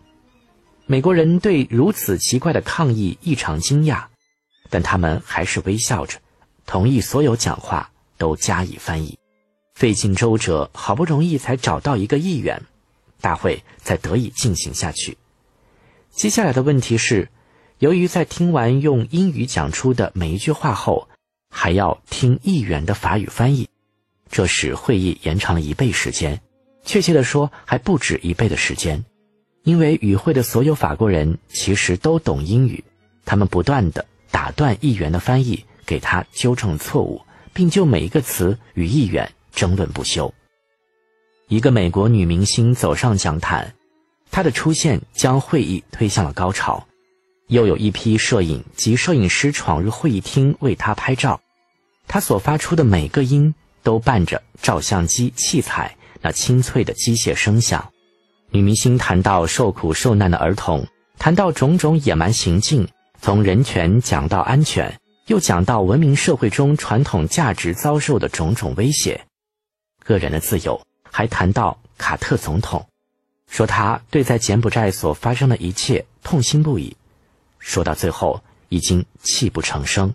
[0.87, 4.05] 美国人对如此奇怪的抗议异常惊讶，
[4.69, 6.19] 但他们还是微笑着，
[6.67, 9.17] 同意所有讲话都加以翻译。
[9.75, 12.61] 费尽周折，好不容易才找到一个议员，
[13.21, 15.17] 大会才得以进行下去。
[16.11, 17.29] 接下来的问题是，
[17.79, 21.09] 由于在听完用英语讲出的每一句话后。
[21.55, 23.69] 还要听议员的法语翻译，
[24.31, 26.41] 这使会议延长了一倍时间。
[26.83, 29.05] 确切的说，还不止一倍的时间，
[29.63, 32.83] 因为与会的所有法国人其实都懂英语，
[33.27, 37.21] 他们不断的打断议员的翻译，给他纠正错误，
[37.53, 40.33] 并就每一个词与议员争论不休。
[41.49, 43.75] 一个美国女明星走上讲坛，
[44.31, 46.89] 她的出现将会议推向了高潮。
[47.53, 51.39] 又有一批摄影及摄影师闯入会议厅为她拍照，
[52.09, 57.91] 她所发出的每个音都伴着照相机器材那清脆的机械声响。
[58.49, 60.87] 女明星谈到受苦受难的儿童，
[61.19, 62.89] 谈到种种野蛮行径，
[63.21, 69.27] 从人权讲到安全，又讲到文明社会中传统价值遭受的种种威胁，
[70.03, 70.81] 个人的自由。
[71.15, 72.87] 还谈到卡特总统，
[73.51, 76.97] 说他对在柬埔寨所发生的一切痛心不已，
[77.63, 80.13] 说到最后已经泣不成声。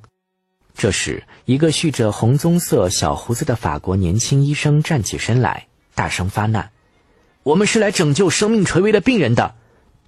[0.76, 6.70] 这时，一个蓄着红棕色小胡子的法国年轻医生站起身来，大声发难
[7.42, 9.56] ：“我们是来拯救生命垂危的病人的，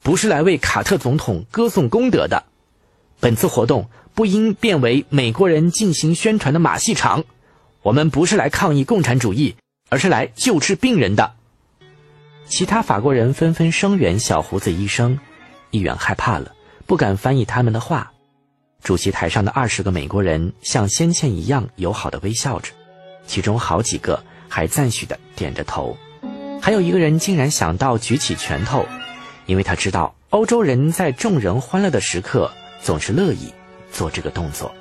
[0.03, 2.43] 不是来为卡特总统歌颂功德的。
[3.19, 7.23] 本次活动不应变为美国人进行宣传的马戏场。
[7.81, 9.55] 我们不是来抗议共产主义。”
[9.91, 11.33] 而是来救治病人的。
[12.45, 15.17] 其他法国人纷纷声援小胡子医生，
[15.71, 16.53] 议员害怕了，
[16.89, 18.11] 不敢翻译他们的话。
[18.81, 22.71] 主席台上的二十个美国人像先前一样友好的微笑着，
[23.27, 25.95] 其中好几个还赞许的点着头，
[26.59, 28.83] 还有一个人竟然想到举起拳头，
[29.45, 33.53] 因为他知道欧洲人在众人欢乐的时刻总是乐意
[33.91, 34.73] 做这个动作。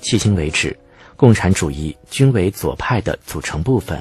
[0.00, 0.74] 迄今为止，
[1.18, 4.00] 共产主义均为左派的组成部分。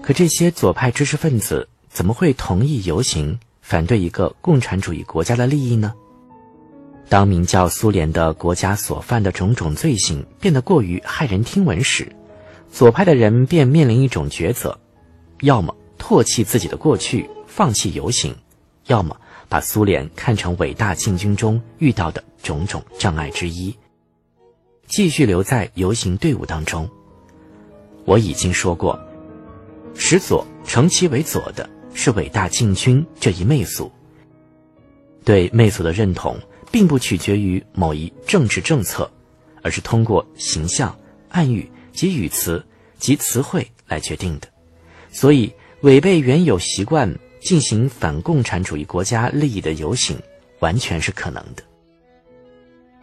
[0.00, 5.92] 可这些左派知识分子怎么会同意游行，反对一个共产主义国家的利益呢？
[7.10, 12.10] 当名叫苏联的国家所犯的种种罪行变得过于骇人听闻时，
[12.72, 14.78] 左派的人便面临一种抉择：
[15.42, 18.32] 要么唾弃自己的过去，放弃游行；
[18.86, 19.14] 要么
[19.46, 23.76] 把苏联看成伟大进军中遇到的种种障碍之一。
[24.86, 26.88] 继续留在游行队伍当中。
[28.04, 28.98] 我已经说过，
[29.94, 33.90] 使左成其为左的是伟大进军这一媚俗。
[35.24, 36.38] 对媚俗的认同，
[36.70, 39.10] 并不取决于某一政治政策，
[39.62, 40.96] 而是通过形象、
[41.30, 42.64] 暗喻及语词
[42.96, 44.46] 及词汇来决定的。
[45.10, 50.16] 所以，违背原有习惯进行反共产主义国家利益的游行，
[50.60, 51.62] 完全是可能的。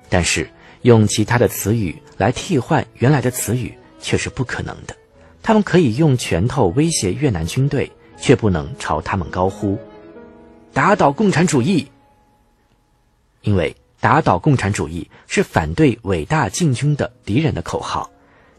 [0.09, 0.49] 但是。
[0.83, 4.95] 用其他的词语来替换原来的词语却是不可能的。
[5.41, 9.77] 他们可以用拳头威胁越南军队，却不能朝他们高呼
[10.71, 11.85] “打倒共产主义”，
[13.43, 18.09] 因为“打倒共产主义”是反对伟大进军的敌人的口号。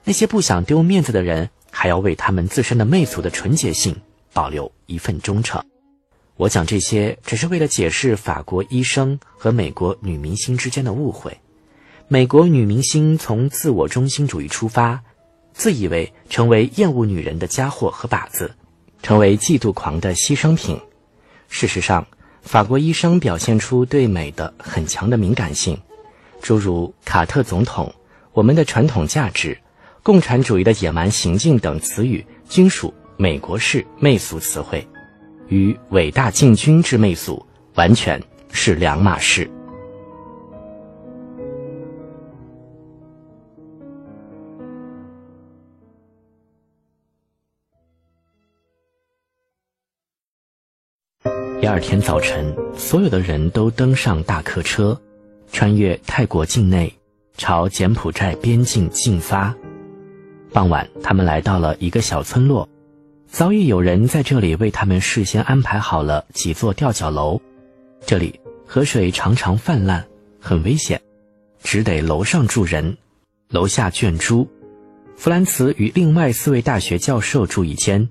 [0.05, 3.97] 那些不想丢面子的人，还要为他们自身的媚俗的纯洁性
[4.35, 5.65] 保留一份忠诚。
[6.37, 11.39] 我讲这些，只是为了解释法国医生和美国女明星之间的误会。
[12.07, 15.03] 美国女明星从自我中心主义出发，
[15.55, 18.55] 自以为成为厌恶女人的家伙和靶子，
[19.03, 20.79] 成为嫉妒狂的牺牲品。
[21.49, 22.07] 事实上，
[22.43, 25.81] 法国医生表现出对美的很强的敏感性，
[26.43, 27.93] 诸如“卡特总统
[28.35, 29.59] ”“我们的传统价值
[30.05, 34.87] ”“共产主义的野蛮行径”等词语，均属美国式媚俗词汇，
[35.49, 37.45] 与“伟大进军”之媚俗
[37.77, 39.51] 完全是两码事。
[51.65, 55.01] 第二天早晨，所有的人都登上大客车，
[55.51, 56.93] 穿越泰国境内，
[57.39, 59.57] 朝柬埔寨边境进发。
[60.53, 62.69] 傍晚，他们来到了一个小村落，
[63.27, 67.41] 早已有人在这里为他们事先安排好了几座吊脚楼。
[68.05, 70.05] 这里河水常常泛滥，
[70.39, 71.01] 很危险，
[71.63, 72.95] 只得楼上住人，
[73.49, 74.47] 楼下圈猪。
[75.17, 78.07] 弗兰茨与另外四位大学教授住一间，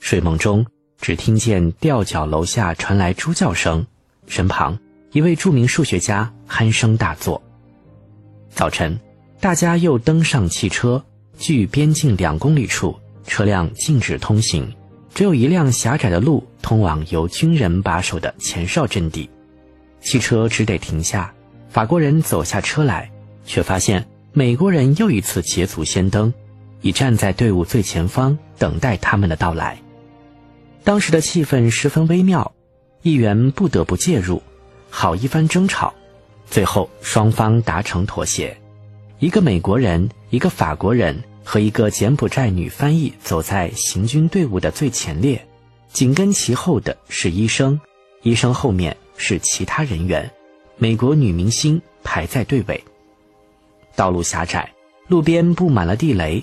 [0.00, 0.66] 睡梦中。
[1.00, 3.86] 只听见吊脚楼下传来猪叫声，
[4.26, 4.78] 身旁
[5.12, 7.42] 一位著名数学家鼾声大作。
[8.50, 8.98] 早晨，
[9.40, 11.02] 大家又登上汽车，
[11.38, 12.94] 距边境两公里处，
[13.26, 14.70] 车辆禁止通行，
[15.14, 19.28] 只有一辆狭窄的路通往由军人把守的前哨阵地。
[20.02, 21.32] 汽车只得停下，
[21.70, 23.10] 法国人走下车来，
[23.46, 26.32] 却发现美国人又一次捷足先登，
[26.82, 29.80] 已站在队伍最前方，等待他们的到来。
[30.82, 32.52] 当时的气氛十分微妙，
[33.02, 34.42] 议员不得不介入，
[34.88, 35.92] 好一番争吵。
[36.46, 38.56] 最后双方达成妥协，
[39.20, 45.46] 一个美国人，一个法国人和一个柬埔寨女翻译走在行军队伍的最前列，
[45.92, 47.80] 紧跟其后的是医生，
[48.22, 50.28] 医生后面是其他人员，
[50.76, 52.82] 美国女明星排在队尾。
[53.94, 54.72] 道路狭窄，
[55.06, 56.42] 路边布满了地雷，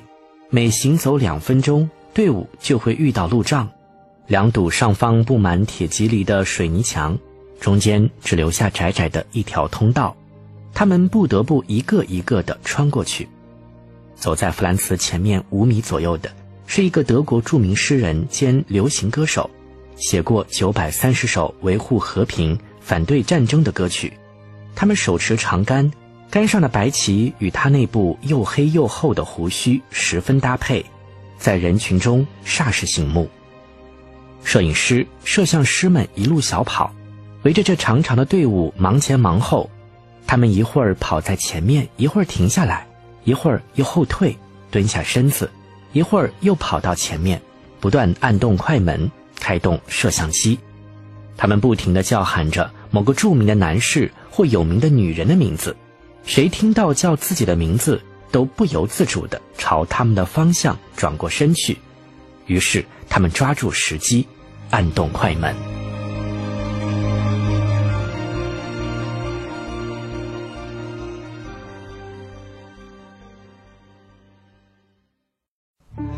[0.50, 3.70] 每行走两分钟，队伍就会遇到路障。
[4.28, 7.18] 两堵上方布满铁蒺藜的水泥墙，
[7.62, 10.14] 中间只留下窄窄的一条通道，
[10.74, 13.28] 他们不得不一个一个地穿过去。
[14.16, 16.30] 走在弗兰茨前面五米左右的，
[16.66, 19.50] 是一个德国著名诗人兼流行歌手，
[19.96, 24.12] 写过九百三十首维护和平、反对战争的歌曲。
[24.76, 25.90] 他们手持长杆，
[26.30, 30.86] 杆上的白旗与他那部又黑又厚的胡须十分搭配，
[31.40, 33.30] 在人群中煞是醒目。
[34.44, 36.94] 摄影师、摄像师们一路小跑，
[37.44, 39.70] 围着这长长的队伍忙前忙后。
[40.26, 42.88] 他们一会儿跑在前面，一会儿停下来，
[43.24, 44.38] 一会儿又后退，
[44.70, 45.50] 蹲下身子，
[45.94, 47.42] 一会儿又跑到前面，
[47.80, 49.10] 不断按动快门，
[49.40, 50.60] 开动摄像机。
[51.38, 55.78] 他们不停地叫喊着某个著名的男士或有名的女人的名字，
[56.26, 61.78] 谁听到叫自己的名字，都不由自主地朝他们的方向转过身去。
[62.48, 64.28] 于是他们抓住时机。
[64.70, 65.56] 按动快门。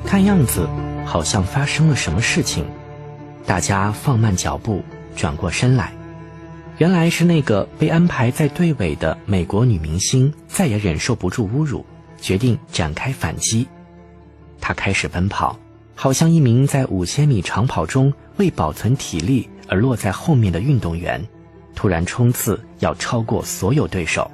[0.04, 0.68] 看样子
[1.06, 2.66] 好像发生了什么事情，
[3.46, 4.84] 大家放慢脚步，
[5.16, 5.94] 转过身来。
[6.80, 11.86] 原来是那个被安排在队尾的美国女明星再也忍受不住侮辱，
[12.20, 13.68] 决定展开反击。
[14.60, 15.56] 她开始奔跑。
[16.02, 21.22] 好像一名在五千米长跑中为保存体力而落在后面的运动员，
[21.76, 24.32] 突然冲刺要超过所有对手。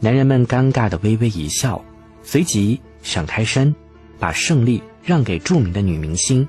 [0.00, 1.82] 男人们尴尬的微微一笑，
[2.22, 3.74] 随即闪开身，
[4.18, 6.46] 把胜利让给著名的女明星。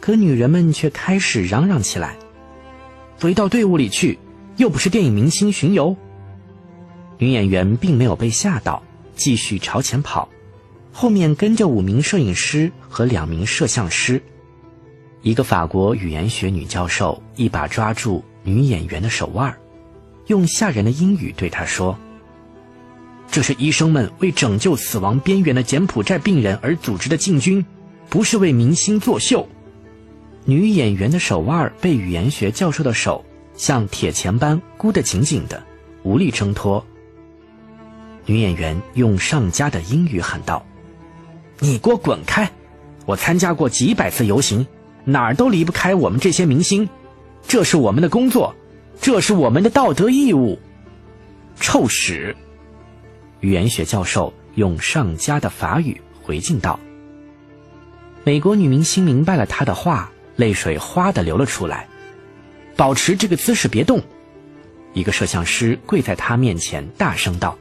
[0.00, 2.16] 可女人们却开始嚷嚷起来
[3.20, 4.18] ：“回到队伍里去，
[4.56, 5.94] 又不是电影明星巡游。”
[7.20, 8.82] 女演员并没有被吓到，
[9.14, 10.26] 继续朝前跑。
[10.98, 14.18] 后面跟着五名摄影师和两名摄像师，
[15.20, 19.54] 一个法国语言学女教授一把抓住女演员的手腕，
[20.28, 21.94] 用吓人的英语对她说
[23.30, 27.62] ：“这是医生们为拯救死亡边缘的柬埔寨病人而组织的进军，
[28.08, 29.46] 不是为明星作秀。”
[30.46, 33.22] 女演员的手腕被语言学教授的手
[33.54, 35.62] 像铁钳般箍得紧紧的，
[36.04, 36.82] 无力挣脱。
[38.24, 40.64] 女演员用上佳的英语喊道。
[41.58, 42.50] 你给我滚开！
[43.06, 44.66] 我参加过几百次游行，
[45.04, 46.88] 哪儿都离不开我们这些明星，
[47.46, 48.54] 这是我们的工作，
[49.00, 50.58] 这是我们的道德义务。
[51.60, 52.36] 臭屎！
[53.40, 56.78] 语言学教授用上佳的法语回敬道。
[58.24, 61.88] 美国女明星明白了他的话，泪水哗的流了出来。
[62.76, 64.02] 保持这个姿势，别动！
[64.92, 67.56] 一个摄像师跪在他面前，大声道。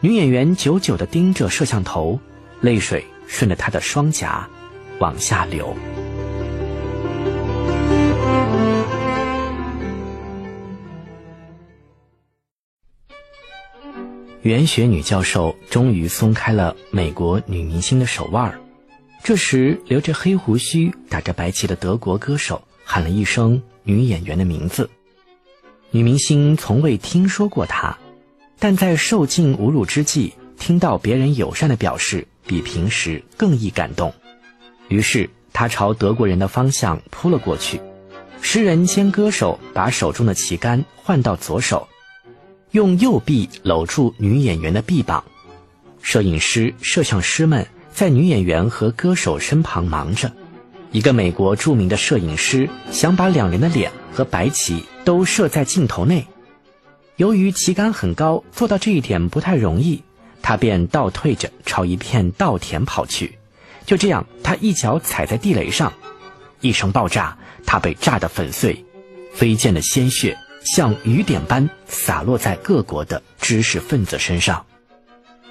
[0.00, 2.20] 女演员久久的盯着摄像头。
[2.62, 4.48] 泪水顺着他的双颊
[5.00, 5.76] 往下流。
[14.42, 18.58] 袁雪女教授终于松开了美国女明星的手腕儿
[19.24, 24.90] 这时，留着黑胡须、打着白旗的德国歌手喊了一声女演员的名字。
[25.92, 27.96] 女明星从未听说过她，
[28.58, 32.26] 但在受尽侮辱之际，听到别人友善的表示。
[32.46, 34.12] 比平时更易感动，
[34.88, 37.80] 于是他朝德国人的方向扑了过去。
[38.40, 41.88] 诗人兼歌手把手中的旗杆换到左手，
[42.72, 45.24] 用右臂搂住女演员的臂膀。
[46.00, 50.32] 摄影师、摄像师们在女演员和歌手身旁忙着。
[50.90, 56.26] 一个美国著名的摄影师想把两人的脸和白旗都摄在镜头内，
[57.16, 60.02] 由于旗杆很高，做到这一点不太容易。
[60.42, 63.38] 他便倒退着朝一片稻田跑去，
[63.86, 65.92] 就这样，他一脚踩在地雷上，
[66.60, 68.84] 一声爆炸，他被炸得粉碎，
[69.32, 74.66] 飞溅的鲜血像雨点般洒落在各国的知识分子身上。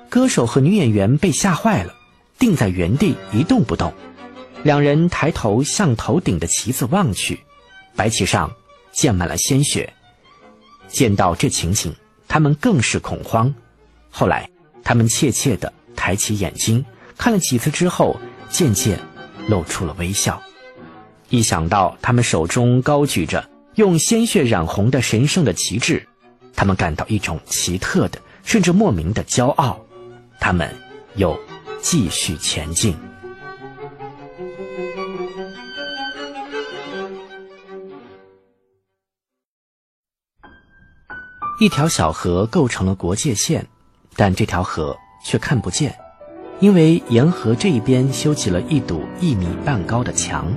[0.10, 1.96] 歌手和女演员被吓坏了，
[2.38, 3.94] 定在原地一动不动。
[4.62, 7.40] 两人抬头向头顶的旗子望去，
[7.96, 8.52] 白旗上
[8.92, 9.94] 溅满了鲜血。
[10.90, 11.96] 见到这情景，
[12.28, 13.56] 他们更是恐慌。
[14.10, 14.50] 后来。
[14.84, 16.84] 他们怯怯地抬起眼睛，
[17.18, 18.20] 看了几次之后，
[18.50, 19.00] 渐渐
[19.48, 20.42] 露出了微笑。
[21.30, 26.06] 一想到他们手中高举着用鲜血染红的神圣的旗帜，
[26.56, 29.80] 他们感到一种奇特的，甚至莫名的骄傲。
[30.40, 30.70] 他们
[31.16, 31.40] 又
[31.82, 32.96] 继续前进。
[41.60, 43.68] 一条小河构成了国界线，
[44.16, 45.96] 但这条河却看不见，
[46.60, 50.52] 因为沿河这一边修起了一堵一米半高的墙，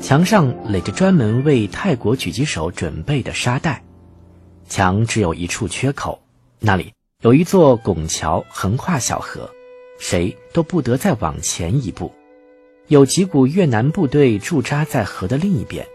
[0.00, 3.82] 墙上垒着专门为泰国狙击手准备的沙袋。
[4.68, 6.22] 墙只有一处缺口，
[6.58, 9.50] 那里有一座拱桥横跨小河，
[9.98, 12.12] 谁都不得再往前一步。
[12.88, 15.86] 有几股越南部队驻扎在河的另一边，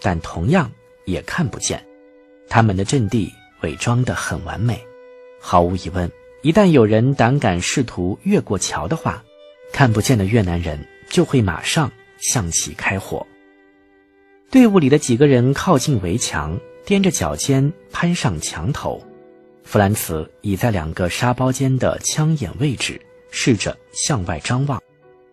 [0.00, 0.70] 但同样
[1.04, 1.84] 也看不见，
[2.48, 3.32] 他们的阵地。
[3.62, 4.78] 伪装得很完美，
[5.40, 6.10] 毫无疑问，
[6.44, 9.24] 一旦有人胆敢试图越过桥的话，
[9.72, 10.78] 看不见的越南人
[11.08, 13.26] 就会马上向其开火。
[14.50, 19.02] 队伍里的几个人靠近围墙，踮着脚尖攀上墙头。
[19.62, 24.78] 弗兰茨倚在两个沙包间的枪眼位置，试着向外张望。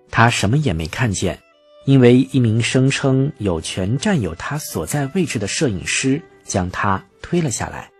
[0.09, 1.37] 他什么也没看见，
[1.83, 7.91] 因为一名声称有权占有他所在位置的摄影师将他推了下来。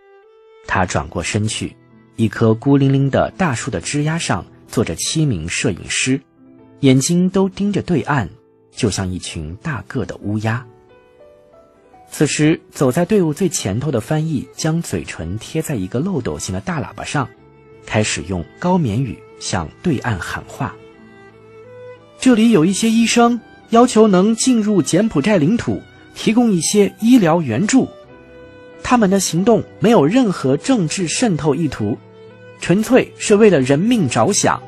[0.66, 1.76] 他转过身去，
[2.22, 6.20] 一棵孤零零的大树的枝丫上坐着七名摄影师，
[6.78, 8.28] 眼睛都盯着对岸，
[8.70, 10.64] 就像一群大个的乌鸦。
[12.08, 17.28] 此时，走在队伍最前头的翻译将嘴唇贴在一个漏斗形的大喇叭上，
[17.84, 20.76] 开始用高棉语向对岸喊话
[22.20, 25.82] ：“这里有一些医生要求能进入柬埔寨领土，
[26.14, 27.88] 提供一些医疗援助。”
[28.80, 31.98] 他们的行动没有任何政治渗透意图，
[32.62, 34.62] 纯粹是为了人命着想。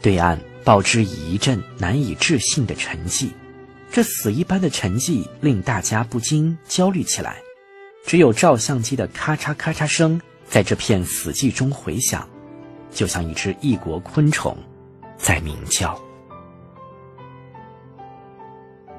[0.00, 3.30] 对岸报之以一阵难以置信的沉寂，
[3.90, 7.38] 这死一般的沉寂令大家不禁焦虑起来。
[8.06, 10.18] 只有照相机的咔嚓咔嚓声
[10.48, 12.26] 在这片死寂中回响，
[12.92, 14.56] 就像一只异国昆虫
[15.18, 16.00] 在鸣叫。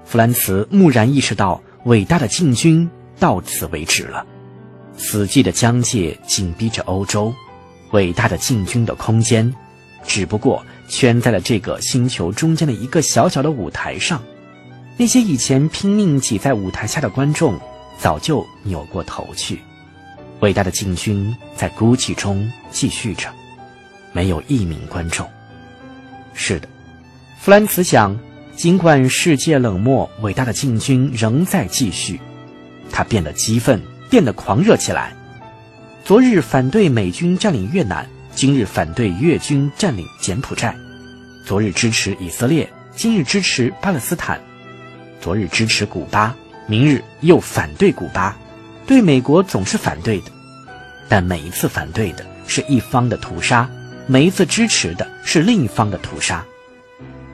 [0.04, 2.88] 弗兰茨蓦然意识到，伟大的进军。
[3.18, 4.26] 到此为止了，
[4.98, 7.34] 死寂的疆界紧逼着欧洲，
[7.92, 9.54] 伟大的进军的空间，
[10.06, 14.22] 只不过圈在了这个星球中间的一个小小的舞台上。
[14.98, 17.60] 那些以前拼命挤在舞台下的观众，
[17.98, 19.60] 早就扭过头去。
[20.42, 23.30] 伟大的进军在孤寂中继续着，
[24.14, 25.28] 没有一名观众。
[26.34, 26.68] 是的，
[27.40, 28.18] 弗兰茨想，
[28.56, 32.20] 尽管世界冷漠，伟大的进军仍在继续。
[32.92, 35.14] 他变得激愤，变得狂热起来。
[36.10, 40.74] 昨日反对美军占领越南，今日反对越军占领柬埔寨；
[41.46, 44.40] 昨日支持以色列，今日支持巴勒斯坦；
[45.22, 46.36] 昨日支持古巴，
[46.66, 48.36] 明日又反对古巴。
[48.88, 50.32] 对美国总是反对的，
[51.08, 53.70] 但每一次反对的是一方的屠杀，
[54.08, 56.44] 每一次支持的是另一方的屠杀。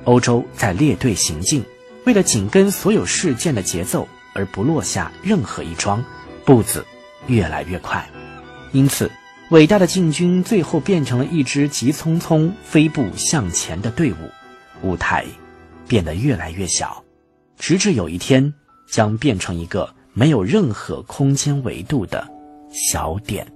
[0.03, 1.63] 欧洲在列队行进，
[2.05, 4.05] 为了紧跟所有事件的节奏。
[4.33, 6.03] 而不落下任何一桩，
[6.43, 6.85] 步子
[7.27, 8.05] 越来越快，
[8.75, 9.09] 因此，
[9.51, 14.17] 伟大的禁军最后变成了一支急匆匆飞步向前的队伍，
[14.81, 15.23] 舞台
[15.87, 17.01] 变得越来越小，
[17.57, 18.53] 直至有一天
[18.85, 22.27] 将变成一个没有任何空间维度的
[22.69, 23.47] 小点。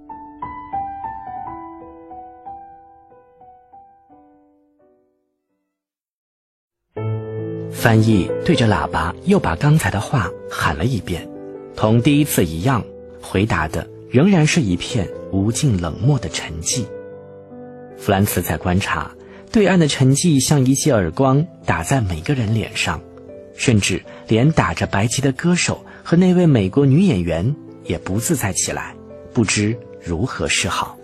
[7.70, 11.30] 翻译对着喇叭又把刚才的话喊了一遍，
[11.76, 12.82] 同第一次一样，
[13.22, 16.86] 回答的仍然是一片无尽冷漠的沉寂。
[17.98, 19.12] 弗兰茨在观察，
[19.52, 23.02] 对岸的沉寂像一记耳光打在每个人脸上，
[23.56, 28.96] 甚至连打着白旗的歌手和那位美国女演员也不自在起来，
[29.34, 30.98] 不知如何是好。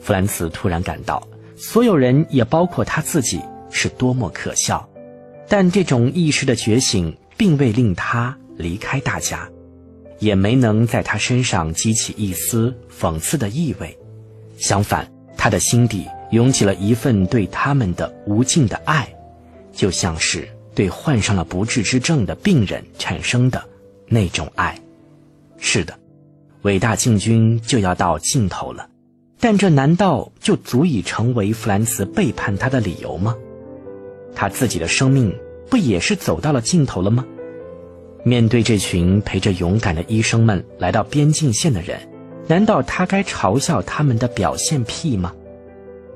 [0.00, 4.88] 弗兰茨突然感到，所有人也包括他自己是多么可笑。
[5.48, 9.50] 但这种意识的觉醒，并未令他离开大家，
[10.20, 13.98] 也没能在他身上激起一丝讽刺的意味。
[14.56, 19.12] 相反，他的心底涌起了一份对他们的无尽的爱，
[19.72, 23.62] 就像是对患上了不治之症的病人产生的
[24.06, 24.78] 那种爱。
[25.58, 25.98] 是的，
[26.62, 28.88] 伟大进军就要到尽头了，
[29.40, 33.34] 但这难道就足以成为弗兰茨背叛他的理由吗？
[34.34, 35.34] 他自己的生命
[35.68, 37.26] 不也是走到了尽头了吗？
[38.22, 41.98] 面对这群陪着勇敢的医生们来到边境线的人，
[42.46, 45.32] 难道他该嘲笑他们的表现癖吗？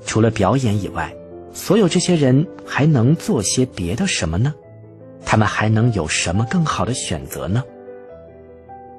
[0.05, 1.11] 除了表演以外，
[1.51, 4.53] 所有这些人还能做些别的什么呢？
[5.25, 7.63] 他们还能有什么更好的选择呢？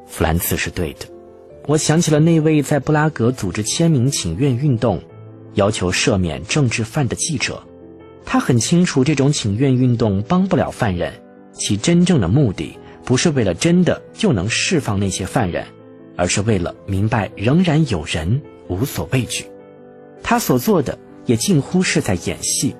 [0.08, 1.06] 弗兰茨是对的，
[1.66, 5.00] 我想起了那位在布拉格组织签名请愿运动，
[5.54, 7.62] 要求赦免政治犯的记者。
[8.24, 11.12] 他很清楚，这种请愿运动帮不了犯人，
[11.52, 12.76] 其真正的目的
[13.06, 15.64] 不是为了真的就能释放那些犯人，
[16.16, 19.46] 而是为了明白仍然有人无所畏惧。
[20.24, 22.74] 他所做的也近乎是在演戏，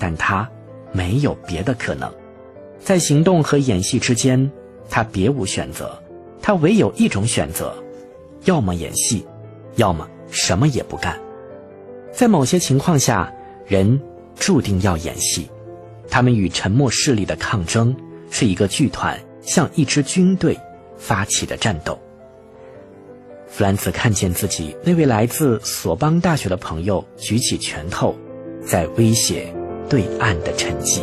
[0.00, 0.50] 但他
[0.92, 2.12] 没有别的可能，
[2.80, 4.50] 在行动和演戏之间，
[4.90, 6.02] 他别无选择，
[6.42, 7.72] 他唯有一种选择。
[8.44, 9.24] 要么演戏，
[9.76, 11.20] 要么什么也不干。
[12.12, 13.32] 在某些情况下，
[13.66, 14.00] 人
[14.34, 15.48] 注定要演戏。
[16.10, 17.94] 他们与沉默势力的抗争，
[18.30, 20.54] 是一个剧团向一支军队
[20.98, 21.98] 发起的战斗。
[23.46, 28.14] 弗兰茨看见自己那位来自索邦大学的朋友举起拳头，
[28.62, 29.50] 在威胁
[29.88, 31.00] 对岸的沉寂。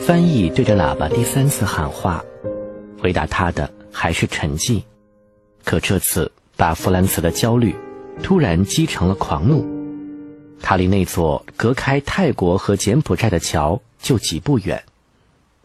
[0.00, 2.22] 翻译对着喇叭第三次喊话，
[3.00, 4.82] 回答他的还是沉寂。
[5.64, 7.74] 可这次把弗兰茨的焦虑
[8.22, 9.66] 突然激成了狂怒。
[10.60, 14.82] 他离那座隔开泰国和柬埔寨的桥就几步远，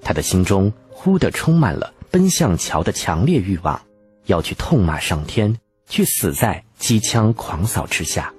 [0.02, 3.82] 他的心中忽地充满了奔向桥的强烈欲望，
[4.26, 8.34] 要去痛骂上天，去死在机枪狂扫之下。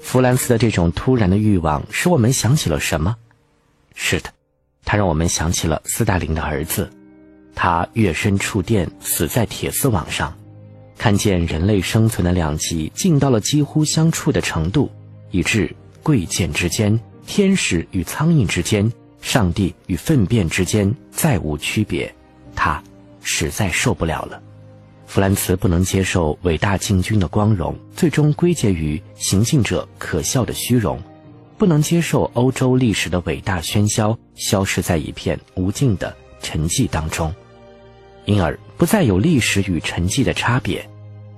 [0.00, 3.16] 弗兰茨的这种突然的欲望使我们想起了什么？
[3.94, 4.30] 是的。
[4.84, 6.88] 他让我们想起了斯大林的儿子，
[7.54, 10.34] 他跃身触电，死在铁丝网上，
[10.98, 14.90] 看见人类生存的两极近到了几乎相触的程度，
[15.30, 18.92] 以致贵贱之间、天使与苍蝇之间、
[19.22, 22.12] 上帝与粪便之间再无区别。
[22.54, 22.82] 他
[23.22, 24.42] 实在受不了了。
[25.06, 31.00] 弗兰茨不能接受伟大进军的光荣，最终归结于行进者可笑的虚荣。
[31.56, 37.34] 不能接受欧洲历史的伟大喧嚣消失在一片无尽的沉寂当中，
[38.28, 40.86] 因而不再有历史与沉寂的差别。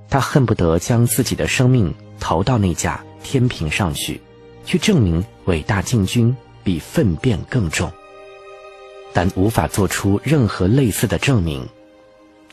[0.09, 4.21] 他恨不得将自己的生命投到那架天平上去，
[4.67, 7.89] 去证明伟大进军比粪便更重。
[9.13, 11.65] 但无法做出任何类似的证明。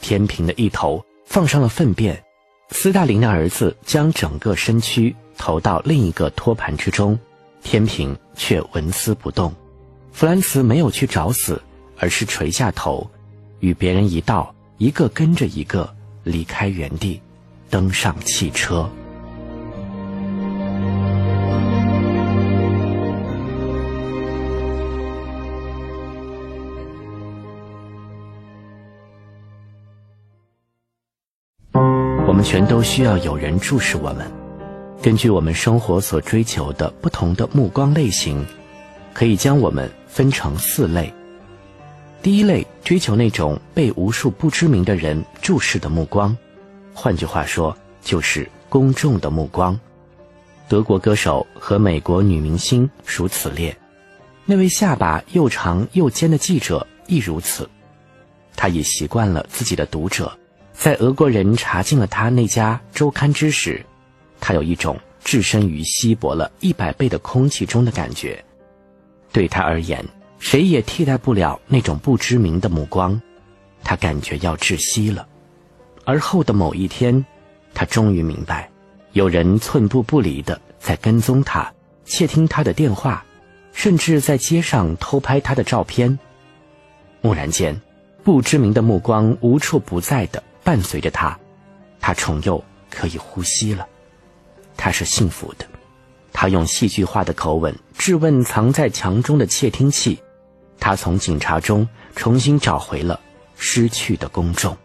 [0.02, 2.24] 天平的一头放上了粪便，
[2.70, 7.18] 斯大林的儿子将整个身躯投到另一个托盘之中。
[7.64, 9.52] 天平却纹丝不动，
[10.12, 11.60] 弗兰茨没有去找死，
[11.98, 13.10] 而是垂下头，
[13.60, 15.94] 与别人一道，一个跟着一个
[16.24, 17.20] 离开原地，
[17.70, 18.90] 登上汽车。
[32.28, 34.30] 我们全都需要有人注视我们。
[35.02, 38.46] 根据我们生活所追求的不同的目光类型，
[39.14, 41.12] 可以将我们分成四类。
[42.28, 46.36] 第一类追求那种被无数不知名的人注视的目光，
[46.94, 49.80] 换句话说，就是公众的目光。
[50.68, 53.74] 德国歌手和美国女明星属此列，
[54.44, 57.66] 那位下巴又长又尖的记者亦如此。
[58.58, 60.38] 他已习惯了自己的读者，
[60.74, 63.82] 在俄国人查禁了他那家周刊之时。
[64.42, 68.44] 他有一种置身于稀薄了一百倍的空气中的感觉，
[69.32, 70.06] 对他而言，
[70.40, 73.20] 谁也替代不了那种不知名的目光。
[73.84, 75.28] 他感觉要窒息了。
[76.04, 77.26] 而后的某一天，
[77.74, 78.70] 他终于明白，
[79.12, 81.72] 有人寸步不离的在跟踪他，
[82.06, 83.26] 窃听他的电话，
[83.74, 86.18] 甚至在街上偷拍他的照片。
[87.22, 87.80] 蓦然间，
[88.24, 91.38] 不知名的目光无处不在的伴随着他，
[92.00, 93.88] 他重又可以呼吸了。
[94.78, 95.66] 他是幸福的，
[96.32, 100.20] 他用戏剧化的口吻质问藏在墙中的窃听器，
[100.80, 103.20] 他从警察中重新找回了
[103.56, 104.76] 失去的公众。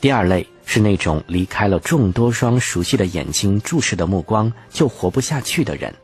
[0.00, 5.94] 第二类是那种离开了众多双熟悉的眼睛注视的目光就活不下去的人，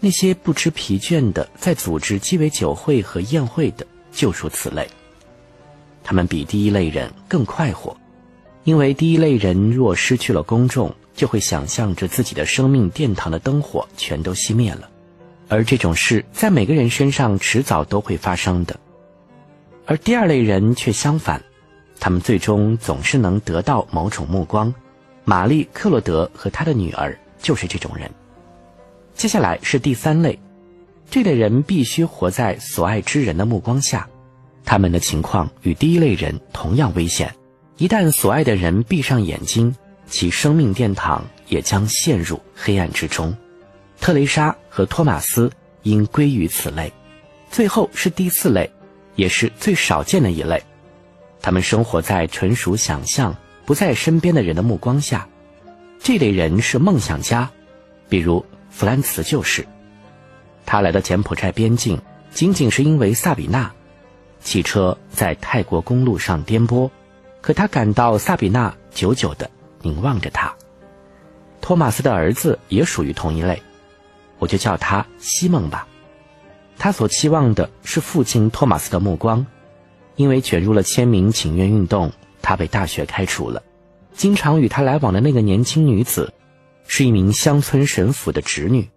[0.00, 4.88] 那些不知疲倦的在组织鸡尾酒会和宴会的就属此类。
[6.04, 7.96] 他们比第一类人更快活，
[8.64, 10.94] 因为第一类人若失去了公众。
[11.14, 14.88] 就会想象着自己的生命殿堂的灯火全都熄灭了，
[15.52, 18.74] 而这种事在每个人身上迟早都会发生的。
[19.84, 21.42] 而第二类人却相反，
[22.00, 24.74] 他们最终总是能得到某种目光。
[25.26, 28.10] 玛丽·克洛德和他的女儿就是这种人。
[29.12, 30.38] 接下来是第三类，
[31.10, 34.08] 这类人必须活在所爱之人的目光下，
[34.64, 37.30] 他们的情况与第一类人同样危险。
[37.76, 39.76] 一旦所爱的人闭上眼睛，
[40.06, 43.36] 其生命殿堂也将陷入黑暗之中，
[44.02, 45.48] 特蕾莎和托马斯
[45.84, 46.92] 应归于此类。
[47.52, 48.68] 最后是第四类，
[49.14, 50.60] 也是最少见的一类。
[51.40, 53.32] 他们生活在纯属想象、
[53.64, 55.28] 不在身边的人的目光下。
[56.00, 57.48] 这类人是梦想家，
[58.08, 59.64] 比如弗兰茨就是。
[60.66, 61.96] 他来到柬埔寨边境，
[62.32, 63.72] 仅仅是因为萨比娜。
[64.40, 66.90] 汽车在泰国公路上颠簸，
[67.40, 69.48] 可他感到萨比娜久久地
[69.80, 70.52] 凝望着他。
[71.60, 73.62] 托马斯的儿子也属于同一类，
[74.42, 75.86] 我就叫他西蒙吧。
[76.76, 79.46] 他所期望的是父亲托马斯的目光，
[80.16, 82.10] 因为卷入了签名请愿运动，
[82.42, 83.62] 他被大学开除了。
[84.12, 86.34] 经常与他来往的那个年轻女子，
[86.88, 88.90] 是一名乡村神父的侄女，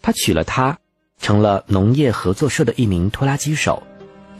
[0.00, 0.78] 他娶了她，
[1.20, 3.82] 成了农业合作社的一名拖拉机手。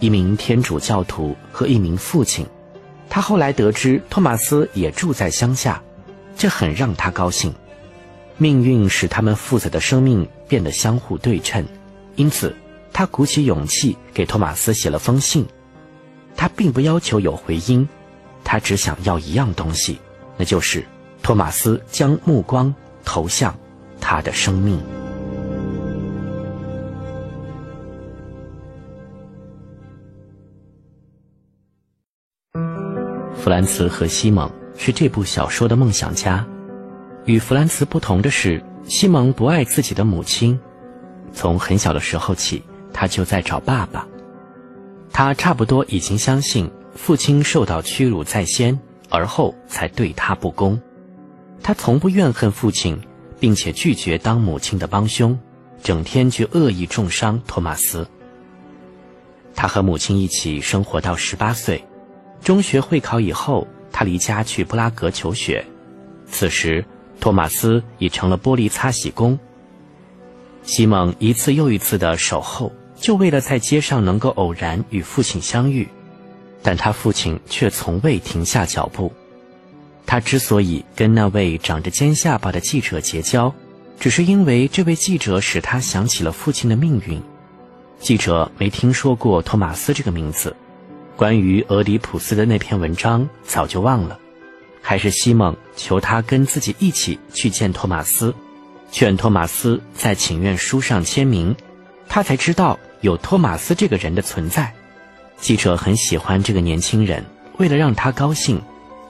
[0.00, 2.46] 一名天主教徒和一名父亲，
[3.10, 5.82] 他后来得知托马斯也住在乡下，
[6.38, 7.52] 这很让他高兴。
[8.40, 11.66] 命运使他们父子的生命变得相互对称，
[12.14, 12.54] 因此
[12.92, 15.44] 他鼓起勇气给托马斯写了封信。
[16.36, 17.88] 他并不要求有回音，
[18.44, 19.98] 他只想要一样东西，
[20.36, 20.84] 那就是
[21.20, 22.72] 托马斯将目光
[23.04, 23.58] 投向
[24.00, 24.78] 他的生命。
[33.34, 36.46] 弗兰茨和西蒙是这部小说的梦想家。
[37.28, 40.58] 与弗兰茨不同的是，西蒙不爱自己的母亲。
[41.34, 44.08] 从很小的时候起，他就在找爸爸。
[45.12, 50.80] 他差不多已经相信父亲受到屈辱在先，而后才对他不公。
[51.62, 52.98] 他从不怨恨父亲，
[53.38, 55.38] 并且拒绝当母亲的帮凶，
[55.82, 58.08] 整天去恶意重伤托马斯。
[59.54, 61.84] 他和母亲一起生活到十八岁。
[62.42, 65.66] 中学会考以后，他离家去布拉格求学。
[66.30, 66.86] 此时，
[67.20, 69.38] 托马斯已成了玻璃擦洗工。
[70.62, 75.88] 西蒙一次又一次的守候，就为了在街上能够偶然与父亲相遇。
[76.62, 79.12] 但他父亲却从未停下脚步。
[80.04, 83.54] 他之所以跟那位长着尖下巴的记者结交，
[84.00, 87.22] 只是因为这位记者使他想起了父亲的命运。
[88.00, 90.54] 记者没听说过托马斯这个名字。
[91.16, 94.18] 关于俄狄浦斯的那篇文章早就忘了，
[94.80, 98.34] 还是西蒙求他跟自己一起去见托马斯，
[98.90, 101.54] 劝托马斯在请愿书上签名，
[102.08, 104.72] 他才知道有托马斯这个人的存在。
[105.38, 107.24] 记者很喜欢这个年轻人，
[107.58, 108.60] 为了让他高兴，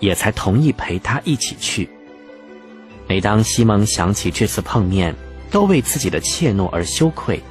[0.00, 1.88] 也才同意陪他一起去。
[3.06, 5.14] 每当西蒙想起这次碰面，
[5.50, 7.42] 都为自己的怯懦而羞愧。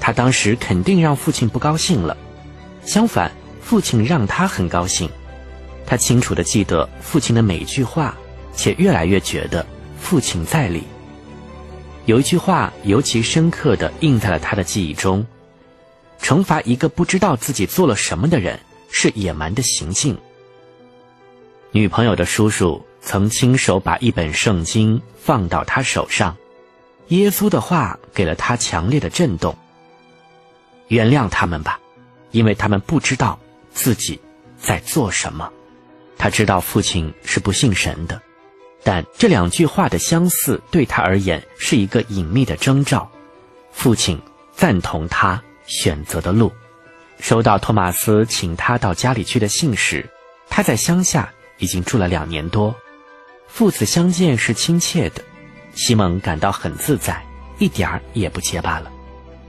[0.00, 2.16] 他当时肯定让父亲不高兴了，
[2.84, 3.30] 相反。
[3.62, 5.08] 父亲让他很高兴，
[5.90, 8.16] 他清楚地记得父亲的每一句话，
[8.54, 9.66] 且越来越觉得
[9.98, 10.84] 父亲在理。
[12.06, 15.26] 有一句话尤其深刻地印在了他的记忆中：
[16.22, 20.16] 惩罚一个不知道自己做了什么的人是野蛮的行径。
[21.72, 26.36] 女朋友的叔叔曾亲手把一本圣经放到他手上，
[27.08, 29.58] 耶稣的话给了他强烈的震动。
[30.86, 31.80] 原谅他们吧，
[32.30, 33.36] 因为他们不知道。
[33.72, 34.20] 自己
[34.56, 35.50] 在做什么？
[36.22, 38.20] 他知道父亲是不信神的，
[38.84, 43.10] 但这两句话的相似对他而言是一个隐秘的征兆。
[43.72, 44.20] 父亲
[44.52, 46.52] 赞同他选择的路。
[47.20, 50.06] 收到托马斯请他到家里去的信时，
[50.50, 52.74] 他在乡下已经住了两年多。
[53.48, 55.22] 父子相见是亲切的，
[55.74, 57.24] 西蒙感到很自在，
[57.58, 58.92] 一点儿也不结巴了。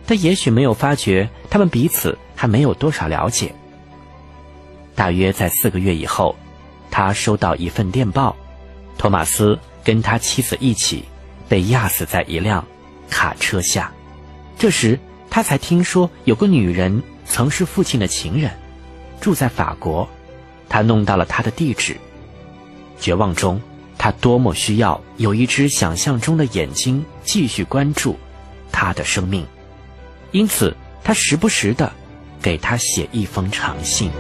[0.08, 3.54] 他也许没有发觉，他们彼此还没有多少了解。
[4.96, 6.34] 大约在四个月以后，
[6.92, 8.36] 他收到一份电报：
[8.98, 11.06] 托马斯跟他妻子一起
[11.50, 12.64] 被压死在一辆
[13.10, 13.92] 卡车下。
[14.60, 18.52] 这时，他才听说有个女人曾是父亲的情人，
[19.20, 20.08] 住在法国。
[20.70, 21.98] 他弄到了她的地址。
[23.00, 23.60] 绝望中，
[23.98, 28.18] 他多么需要有一只想象中的眼睛继续关注
[28.72, 29.46] 他的生命，
[30.32, 31.92] 因此他时不时的
[32.42, 34.12] 给他写一封长信。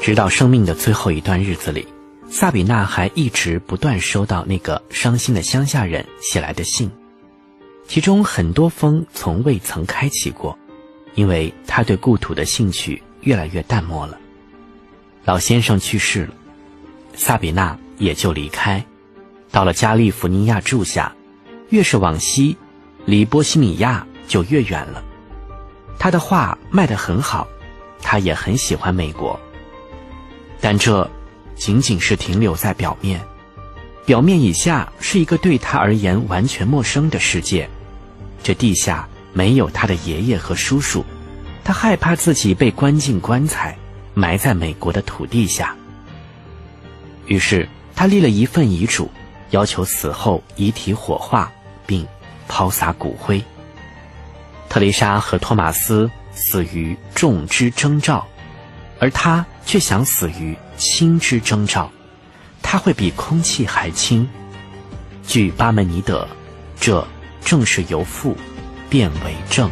[0.00, 1.86] 直到生命的最后一段日子里，
[2.30, 6.90] 萨比娜还一直不断收到那个伤心的乡下人写来的信，
[7.86, 10.58] 其中很多封从未曾开启过，
[11.14, 14.18] 因为他对故土的兴趣越来越淡漠了。
[15.26, 16.34] 老先生去世了，
[17.14, 18.82] 萨比娜也就离开，
[19.50, 21.14] 到了加利福尼亚住下，
[21.68, 22.56] 越是往西，
[23.04, 25.04] 离波西米亚就越远了。
[25.98, 27.46] 他的画卖得很好，
[28.00, 29.38] 他也很喜欢美国。
[30.60, 31.08] 但这
[31.56, 33.20] 仅仅是停留在表面，
[34.04, 37.68] 表面以下是一个对他而言完全陌生的世界。
[38.42, 41.04] 这地下没有他的爷爷和叔叔，
[41.62, 43.76] 他害怕自己被关进棺材，
[44.14, 45.74] 埋在美国的土地下。
[47.26, 49.10] 于是他立了一份遗嘱，
[49.50, 51.52] 要求死后遗体火化，
[51.86, 52.06] 并
[52.48, 53.42] 抛洒骨灰。
[54.68, 58.26] 特蕾莎和托马斯死于众之征兆，
[58.98, 61.88] 而他却想死于轻之征兆。
[62.60, 64.28] 它会比空气还轻。
[65.24, 66.26] 据巴门尼德，
[66.80, 67.06] 这。
[67.42, 68.36] 正是由负
[68.88, 69.70] 变为正。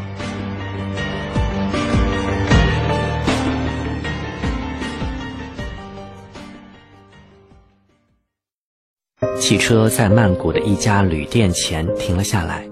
[9.39, 12.67] 汽车在曼谷的一家旅店前停了下来，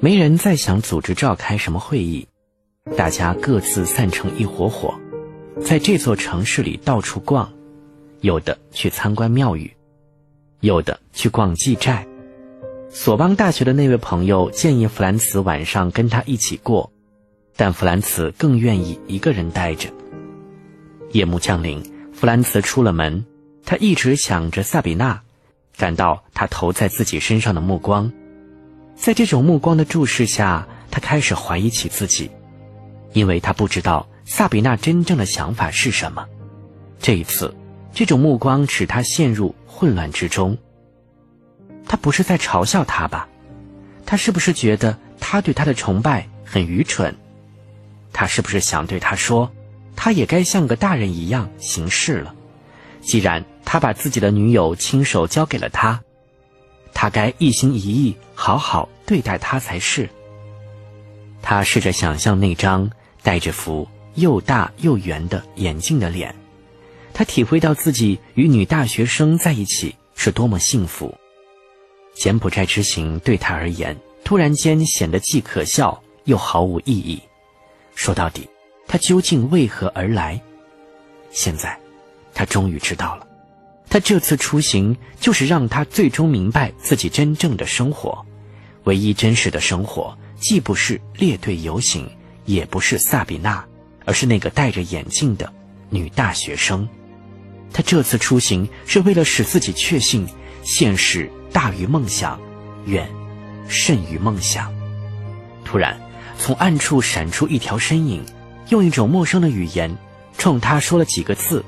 [0.00, 2.26] 没人再想组织召开什么会议，
[2.96, 4.98] 大家各自散成一伙伙，
[5.60, 7.52] 在这座城市里到处逛，
[8.20, 9.70] 有的去参观庙宇，
[10.60, 12.06] 有的去逛祭寨。
[12.90, 16.90] 索邦大学的那位朋友建议弗兰茨晚上跟他一起过，
[17.56, 19.88] 但弗兰茨更愿意一个人待着。
[21.12, 21.82] 夜幕降临，
[22.12, 23.24] 弗兰茨出了门，
[23.64, 25.22] 他一直想着萨比娜，
[25.76, 28.10] 感到她投在自己身上的目光，
[28.94, 32.30] 在这种目光的注视下，他开始怀疑起自己，
[33.12, 36.26] 因为他不知道萨比娜真正的想法是什么。
[36.98, 37.54] 这一次，
[37.92, 40.56] 这种目光使他陷入混乱之中。
[41.86, 43.28] 他不是在嘲笑他吧？
[44.06, 47.14] 他是不是觉得他对他的崇拜很愚蠢？
[48.10, 49.52] 他是不是想对他说，
[49.96, 52.34] 他也该像个大人一样行事了？
[53.02, 56.00] 既然他把自己的女友亲手交给了他，
[56.94, 60.08] 他该一心一意好好对待她才是。
[61.42, 62.90] 他试着想象那张
[63.22, 66.34] 带着符又大又圆的眼镜的脸，
[67.12, 71.14] 他体会到自己与女大学生在一起是多么幸福。
[72.14, 77.20] 柬埔寨之行对他而言，突然间显得既可笑又毫无意义。
[77.94, 78.48] 说到底，
[78.86, 80.40] 他究竟为何而来？
[81.30, 81.78] 现在，
[82.34, 83.26] 他终于知道了。
[83.88, 88.24] 他这次出行就是让他最终明白自己真正的生活。
[88.84, 92.10] 唯一真实的生活，既不是列队游行，
[92.44, 93.64] 也不是萨比娜，
[94.04, 95.52] 而是那个戴着眼镜的
[95.90, 96.88] 女大学生。
[97.72, 100.26] 她这次出行是为了使自己确信
[100.62, 101.30] 现实。
[101.52, 102.40] 大于梦想，
[102.86, 103.06] 远
[103.68, 104.72] 甚于梦想。
[105.66, 106.00] 突然，
[106.38, 108.24] 从暗处闪出一条身影，
[108.70, 109.94] 用一种陌生的语言
[110.38, 111.62] 冲他说了几个字。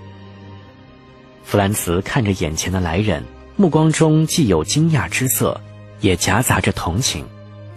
[1.45, 3.23] 弗兰茨看着眼前的来人，
[3.57, 5.61] 目光中既有惊讶之色，
[6.01, 7.27] 也夹杂着同情。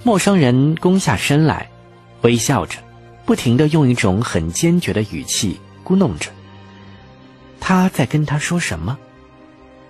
[0.04, 1.70] 陌生人弓下身来，
[2.22, 2.78] 微笑着，
[3.28, 6.32] 不停的用一种很坚决的语气咕哝着。
[7.60, 8.98] 他在跟他说什么？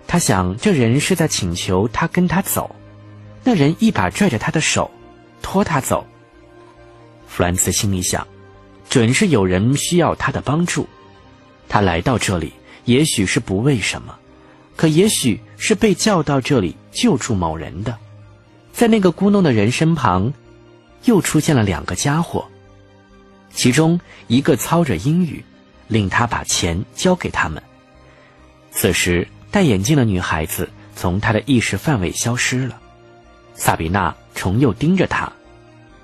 [0.08, 2.76] 他想，这人是在请求他跟他走。
[3.44, 4.90] 那人一把拽着他的手，
[5.44, 6.04] 拖他走。
[7.28, 8.26] 弗兰茨心里想，
[8.90, 10.88] 准是有人需要他的帮助。
[11.70, 12.52] 他来到这里，
[12.86, 14.18] 也许是不为什么，
[14.76, 17.96] 可也许是被叫到这里救助某人的。
[18.74, 20.34] 在那个咕哝的人身旁，
[21.04, 22.48] 又出现了两个家伙，
[23.58, 25.44] 其中一个操着英语，
[25.88, 27.62] 令他把钱交给他们。
[28.72, 29.28] 此时。
[29.50, 32.80] 戴眼镜的女孩子从他的意识范围消失了，
[33.56, 35.32] 萨比娜重又盯着他，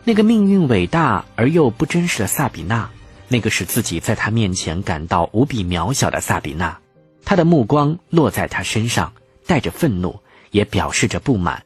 [0.05, 2.89] 那个命运伟大而又不真实的萨比娜，
[3.27, 6.79] 那个使自己在他面前感到无比渺小的萨比娜，
[7.25, 9.13] 他的目光落在他身上，
[9.45, 11.63] 带着愤怒，也表示着不满。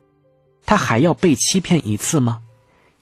[0.65, 2.39] 他还要被欺骗一次吗？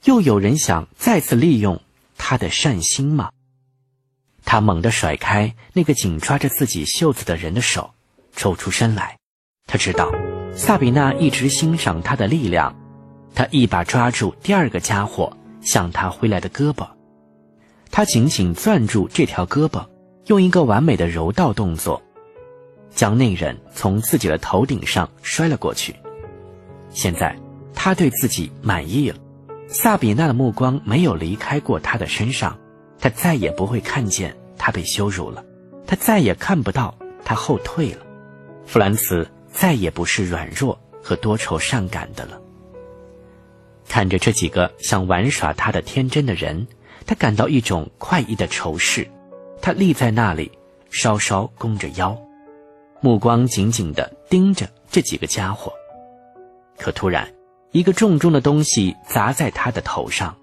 [0.04, 1.82] 又有人想再次利用
[2.18, 3.30] 他的善心吗？
[4.44, 7.92] 他猛地甩开那个紧抓着自己袖子的人的手。
[8.38, 9.18] 抽出身来，
[9.66, 10.12] 他知道
[10.54, 12.76] 萨比娜一直欣赏他的力量。
[13.34, 16.86] 他一把抓住第二个家伙向他挥来的胳膊，
[17.90, 19.88] 他紧紧攥住这条胳膊，
[20.26, 22.02] 用一个完美的柔道动作，
[22.90, 25.96] 将那人从自己的头顶上摔了过去。
[26.90, 27.34] 现在
[27.74, 29.18] 他对自己满意了。
[29.68, 32.58] 萨比娜的目光没有离开过他的身上，
[33.00, 35.44] 他再也不会看见他被羞辱了，
[35.86, 38.06] 他再也看不到他后退了。
[38.66, 42.40] 弗兰茨再也不是软弱和多愁善感的了。
[43.88, 46.68] 看着这几个想玩耍他的天真的人，
[47.06, 49.08] 他感到一种快意的仇视。
[49.62, 50.52] 他立在那里，
[50.90, 52.16] 稍稍弓着腰，
[53.02, 55.72] 目光紧紧地盯着这几个家伙。
[56.78, 57.28] 可突然，
[57.76, 60.34] 一个重重的东西砸在他的头上，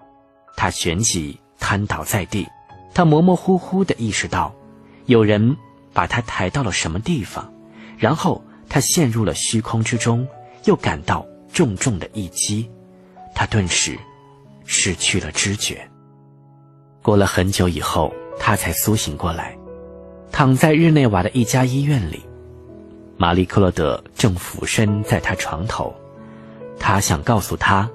[0.55, 2.47] 他旋即瘫倒在地。
[2.93, 4.53] 他模模糊糊地意识到，
[5.07, 5.57] 有人
[5.93, 7.51] 把他抬到了什么地方，
[7.97, 10.27] 然后他陷入了虚空之中，
[10.65, 12.69] 又感到重重的一击，
[13.33, 13.97] 他顿时
[14.63, 15.89] 失去了知觉。
[17.01, 19.57] 过了很久以后，他才苏醒过来，
[20.31, 22.21] 躺在日内瓦的一家医院里。
[23.17, 25.95] 玛丽·克洛德正俯身在他床头，
[26.79, 27.89] 他想告诉他，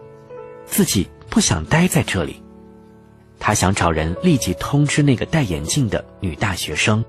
[0.67, 2.43] 自己不想待在这里。
[3.39, 7.05] 他想找人立即通知那个戴眼镜的女大学生，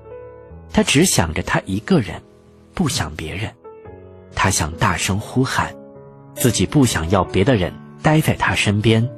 [0.72, 2.22] 他只想着他一个人，
[2.74, 3.50] 不想别人。
[4.34, 5.74] 他想大声呼喊，
[6.36, 9.08] 自己不想要别的人待在他身边。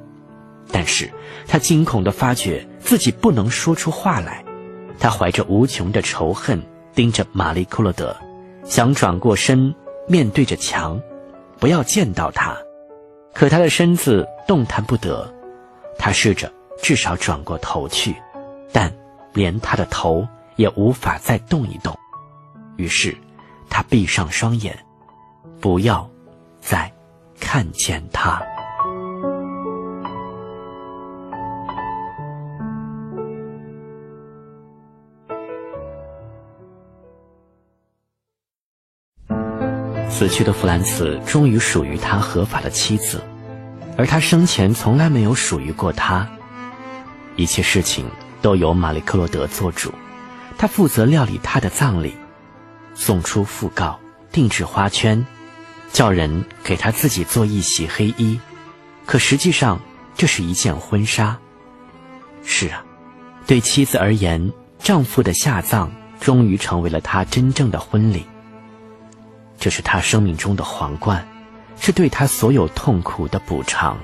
[0.70, 1.12] 但是
[1.46, 4.42] 他惊恐地发觉自己不能说出话来，
[4.98, 6.62] 他怀着无穷的仇恨
[6.94, 8.16] 盯着玛丽·库洛德，
[8.64, 9.74] 想转过身
[10.09, 10.98] 面对着墙，
[11.62, 12.56] 不要见到他，
[13.32, 15.32] 可他的身子动弹不得。
[15.96, 16.52] 他试着
[16.82, 18.16] 至少转过头去，
[18.72, 18.92] 但
[19.32, 21.96] 连他的头也无法再动一动。
[22.76, 23.16] 于是
[23.70, 24.76] 他闭上双眼，
[25.60, 26.10] 不要
[26.60, 26.92] 再
[27.38, 28.42] 看见他。
[40.12, 43.20] 死去的弗兰茨终于属于他合法的妻子，
[43.96, 46.28] 而他生前从来没有属于过他。
[47.34, 48.04] 一切事情
[48.42, 49.90] 都由玛丽克洛德做主，
[50.58, 52.14] 他负责料理他的葬礼，
[52.94, 53.98] 送出讣告，
[54.30, 55.24] 定制花圈，
[55.92, 58.38] 叫人给他自己做一袭黑衣，
[59.06, 59.80] 可实际上
[60.14, 61.36] 这是一件婚纱。
[62.44, 62.84] 是啊，
[63.46, 65.90] 对妻子而言，丈夫的下葬
[66.20, 68.26] 终于成为了她真正的婚礼。
[69.62, 71.24] 这是他生命中的皇冠，
[71.78, 73.96] 是对他所有痛苦的补偿。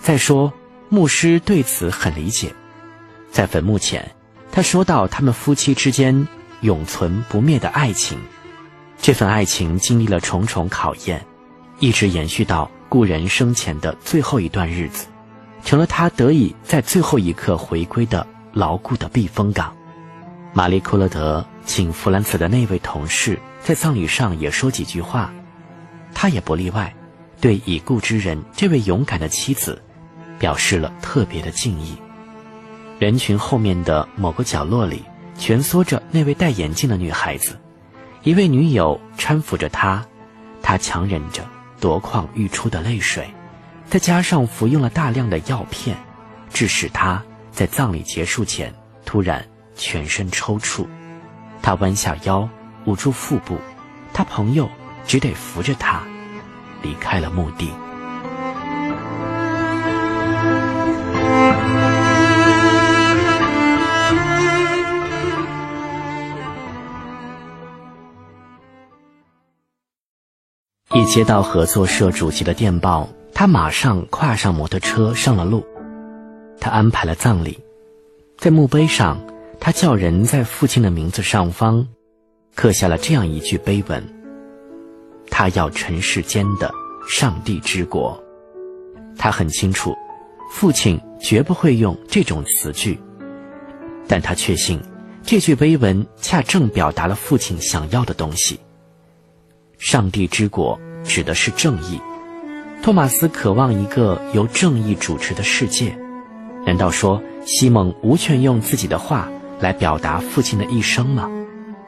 [0.00, 0.52] 再说，
[0.88, 2.54] 牧师对此很理解，
[3.32, 4.08] 在坟墓前，
[4.52, 6.28] 他说到他们夫妻之间
[6.60, 8.16] 永存不灭的爱情，
[9.02, 11.26] 这份爱情经历了重重考验，
[11.80, 15.08] 一直延续到故人生前的最后一段日子，
[15.64, 19.74] 成了他得以在最后一刻回归的牢固的避风港。
[20.52, 23.36] 玛丽·库勒德请弗兰茨的那位同事。
[23.64, 25.32] 在葬礼上也说几句话，
[26.12, 26.94] 他也不例外，
[27.40, 29.82] 对已故之人这位勇敢的妻子，
[30.38, 31.96] 表示了特别的敬意。
[32.98, 35.02] 人群后面的某个角落里，
[35.38, 37.58] 蜷缩着那位戴眼镜的女孩子，
[38.22, 40.04] 一位女友搀扶着她，
[40.60, 41.42] 她强忍着
[41.80, 43.32] 夺眶欲出的泪水，
[43.88, 45.96] 再加上服用了大量的药片，
[46.52, 48.74] 致使她在葬礼结束前
[49.06, 49.42] 突然
[49.74, 50.86] 全身抽搐，
[51.62, 52.46] 她弯下腰。
[52.86, 53.58] 捂住腹部，
[54.12, 54.68] 他朋友
[55.06, 56.02] 只得扶着他
[56.82, 57.70] 离开了墓地。
[70.92, 75.66] 一接到合作社主席的电报，他马上跨上摩托车上了路。
[76.60, 77.58] 他安排了葬礼，
[78.38, 79.18] 在墓碑上，
[79.58, 81.88] 他叫人在父亲的名字上方。
[82.54, 84.02] 刻下了这样一句碑文
[85.30, 86.72] ：“他要尘世间的
[87.08, 88.18] 上帝之国。”
[89.18, 89.94] 他很清楚，
[90.50, 92.98] 父亲绝不会用这种词句，
[94.06, 94.80] 但他确信，
[95.22, 98.58] 这句碑文恰正表达了父亲想要的东西。
[99.78, 102.00] 上帝之国指的是正义。
[102.82, 105.96] 托马斯渴望一个由正义主持的世界。
[106.66, 109.28] 难道说西蒙无权用自己的话
[109.60, 111.30] 来表达父亲的一生吗？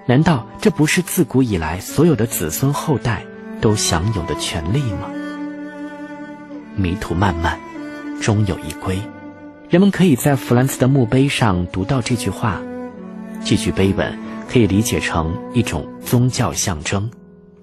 [0.08, 3.24] 难道这不是自古以来所有的子孙后代
[3.60, 5.10] 都享有的权利吗？
[6.76, 7.58] 迷途漫漫，
[8.22, 8.96] 终有一归。
[9.68, 12.62] 人们可以在弗兰茨的墓碑上读到这句话。
[13.44, 14.16] 这句碑文
[14.48, 17.10] 可以理解成一种宗教象征：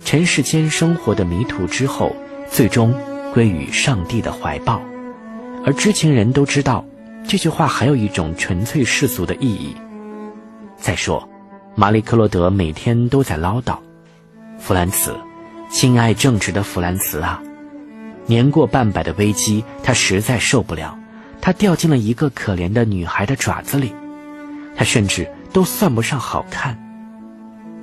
[0.04, 2.14] 尘世间生活的迷途之后，
[2.50, 2.94] 最终
[3.34, 4.82] 归于上帝的怀抱。
[5.66, 6.84] 而知情人都知道，
[7.26, 9.74] 这句话还有一种纯粹世俗的意义。
[10.78, 11.30] 再说。
[11.76, 13.76] 玛丽·克洛德每天都在唠叨
[14.60, 15.16] ：“弗兰茨，
[15.72, 17.42] 亲爱正直的弗兰茨啊！
[18.28, 20.96] 年过半百的危机，他实在受不了。
[21.42, 23.92] 他掉进了一个可怜的女孩的爪子里，
[24.76, 26.78] 他甚至都算不上好看。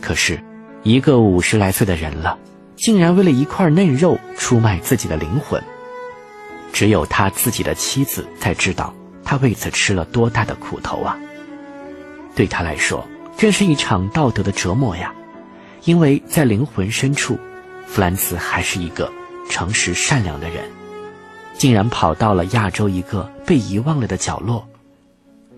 [0.01, 0.41] 可是，
[0.85, 2.39] 一个五十来岁的人了，
[2.77, 5.61] 竟然为了一块嫩肉出卖自己的灵魂。
[6.73, 8.95] 只有他自己的妻子才知道，
[9.25, 11.19] 他为此吃了多大的苦头啊！
[12.37, 13.05] 对他来说。”
[13.41, 15.15] 这是一场道德的折磨呀，
[15.85, 17.39] 因为在灵魂深处，
[17.87, 19.11] 弗兰茨还是一个
[19.49, 20.62] 诚实善良的人，
[21.57, 24.69] 竟然跑到了亚洲一个被遗忘了的角落。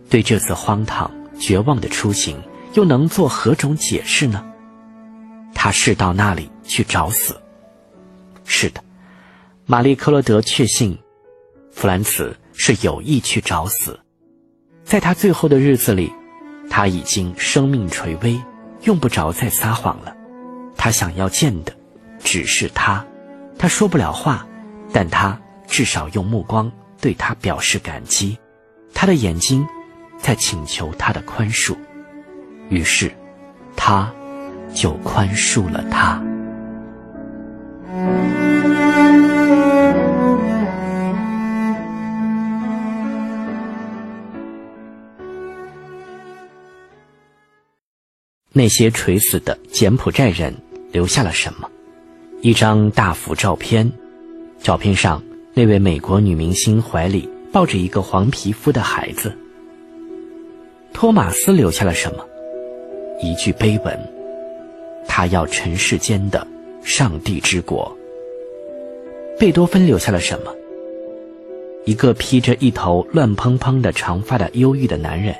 [0.08, 1.10] 对这次荒唐
[1.40, 2.40] 绝望的出行，
[2.74, 4.44] 又能做何种解释呢？
[5.52, 7.36] 他是到那里去找死。
[8.44, 8.80] 是的，
[9.66, 10.96] 玛丽·克罗德确信，
[11.72, 13.98] 弗兰茨是有意去找死。
[14.84, 16.12] 在他最后的日子里，
[16.70, 18.40] 他已经生命垂危，
[18.82, 20.16] 用不着再撒谎了。
[20.76, 21.72] 他想要见的，
[22.18, 23.04] 只是他。
[23.58, 24.46] 他说不了话，
[24.92, 26.70] 但他至少用目光
[27.00, 28.38] 对他表示感激。
[28.94, 29.66] 他的眼睛
[30.18, 31.76] 在请求他的宽恕。
[32.68, 33.12] 于是，
[33.76, 34.10] 他
[34.74, 36.22] 就宽恕了他。
[48.54, 50.54] 那些垂死的柬埔寨人
[50.90, 51.70] 留下了什么？
[52.42, 53.90] 一张大幅照片，
[54.60, 55.22] 照片上
[55.54, 59.32] 那位美国女明星怀里抱着一个黄皮肤的孩子。
[60.92, 62.22] 托马斯留下了什么？
[63.22, 63.98] 一句碑文，
[65.08, 66.46] 他要尘世间的
[66.82, 67.96] 上帝之国。
[69.38, 70.54] 贝多芬留下了什么？
[71.86, 75.34] 一个披着一头乱蓬蓬的长发的忧郁的男人，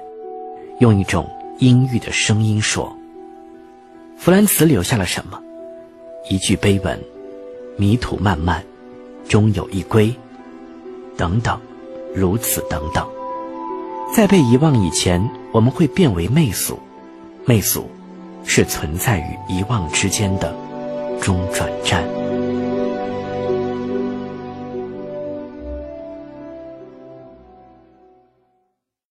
[0.80, 1.28] 用一种
[1.58, 2.90] 阴郁的声音说。
[4.22, 5.42] 弗兰茨留下了什么？
[6.30, 6.96] 一句碑文
[7.76, 8.64] ：“迷途漫漫，
[9.28, 10.14] 终有一归。”
[11.18, 11.60] 等等，
[12.14, 13.04] 如此等等。
[14.14, 16.78] 在被遗忘以前，我们会变为媚俗。
[17.44, 17.90] 媚俗，
[18.44, 20.54] 是存在于遗忘之间的
[21.20, 22.04] 中转站。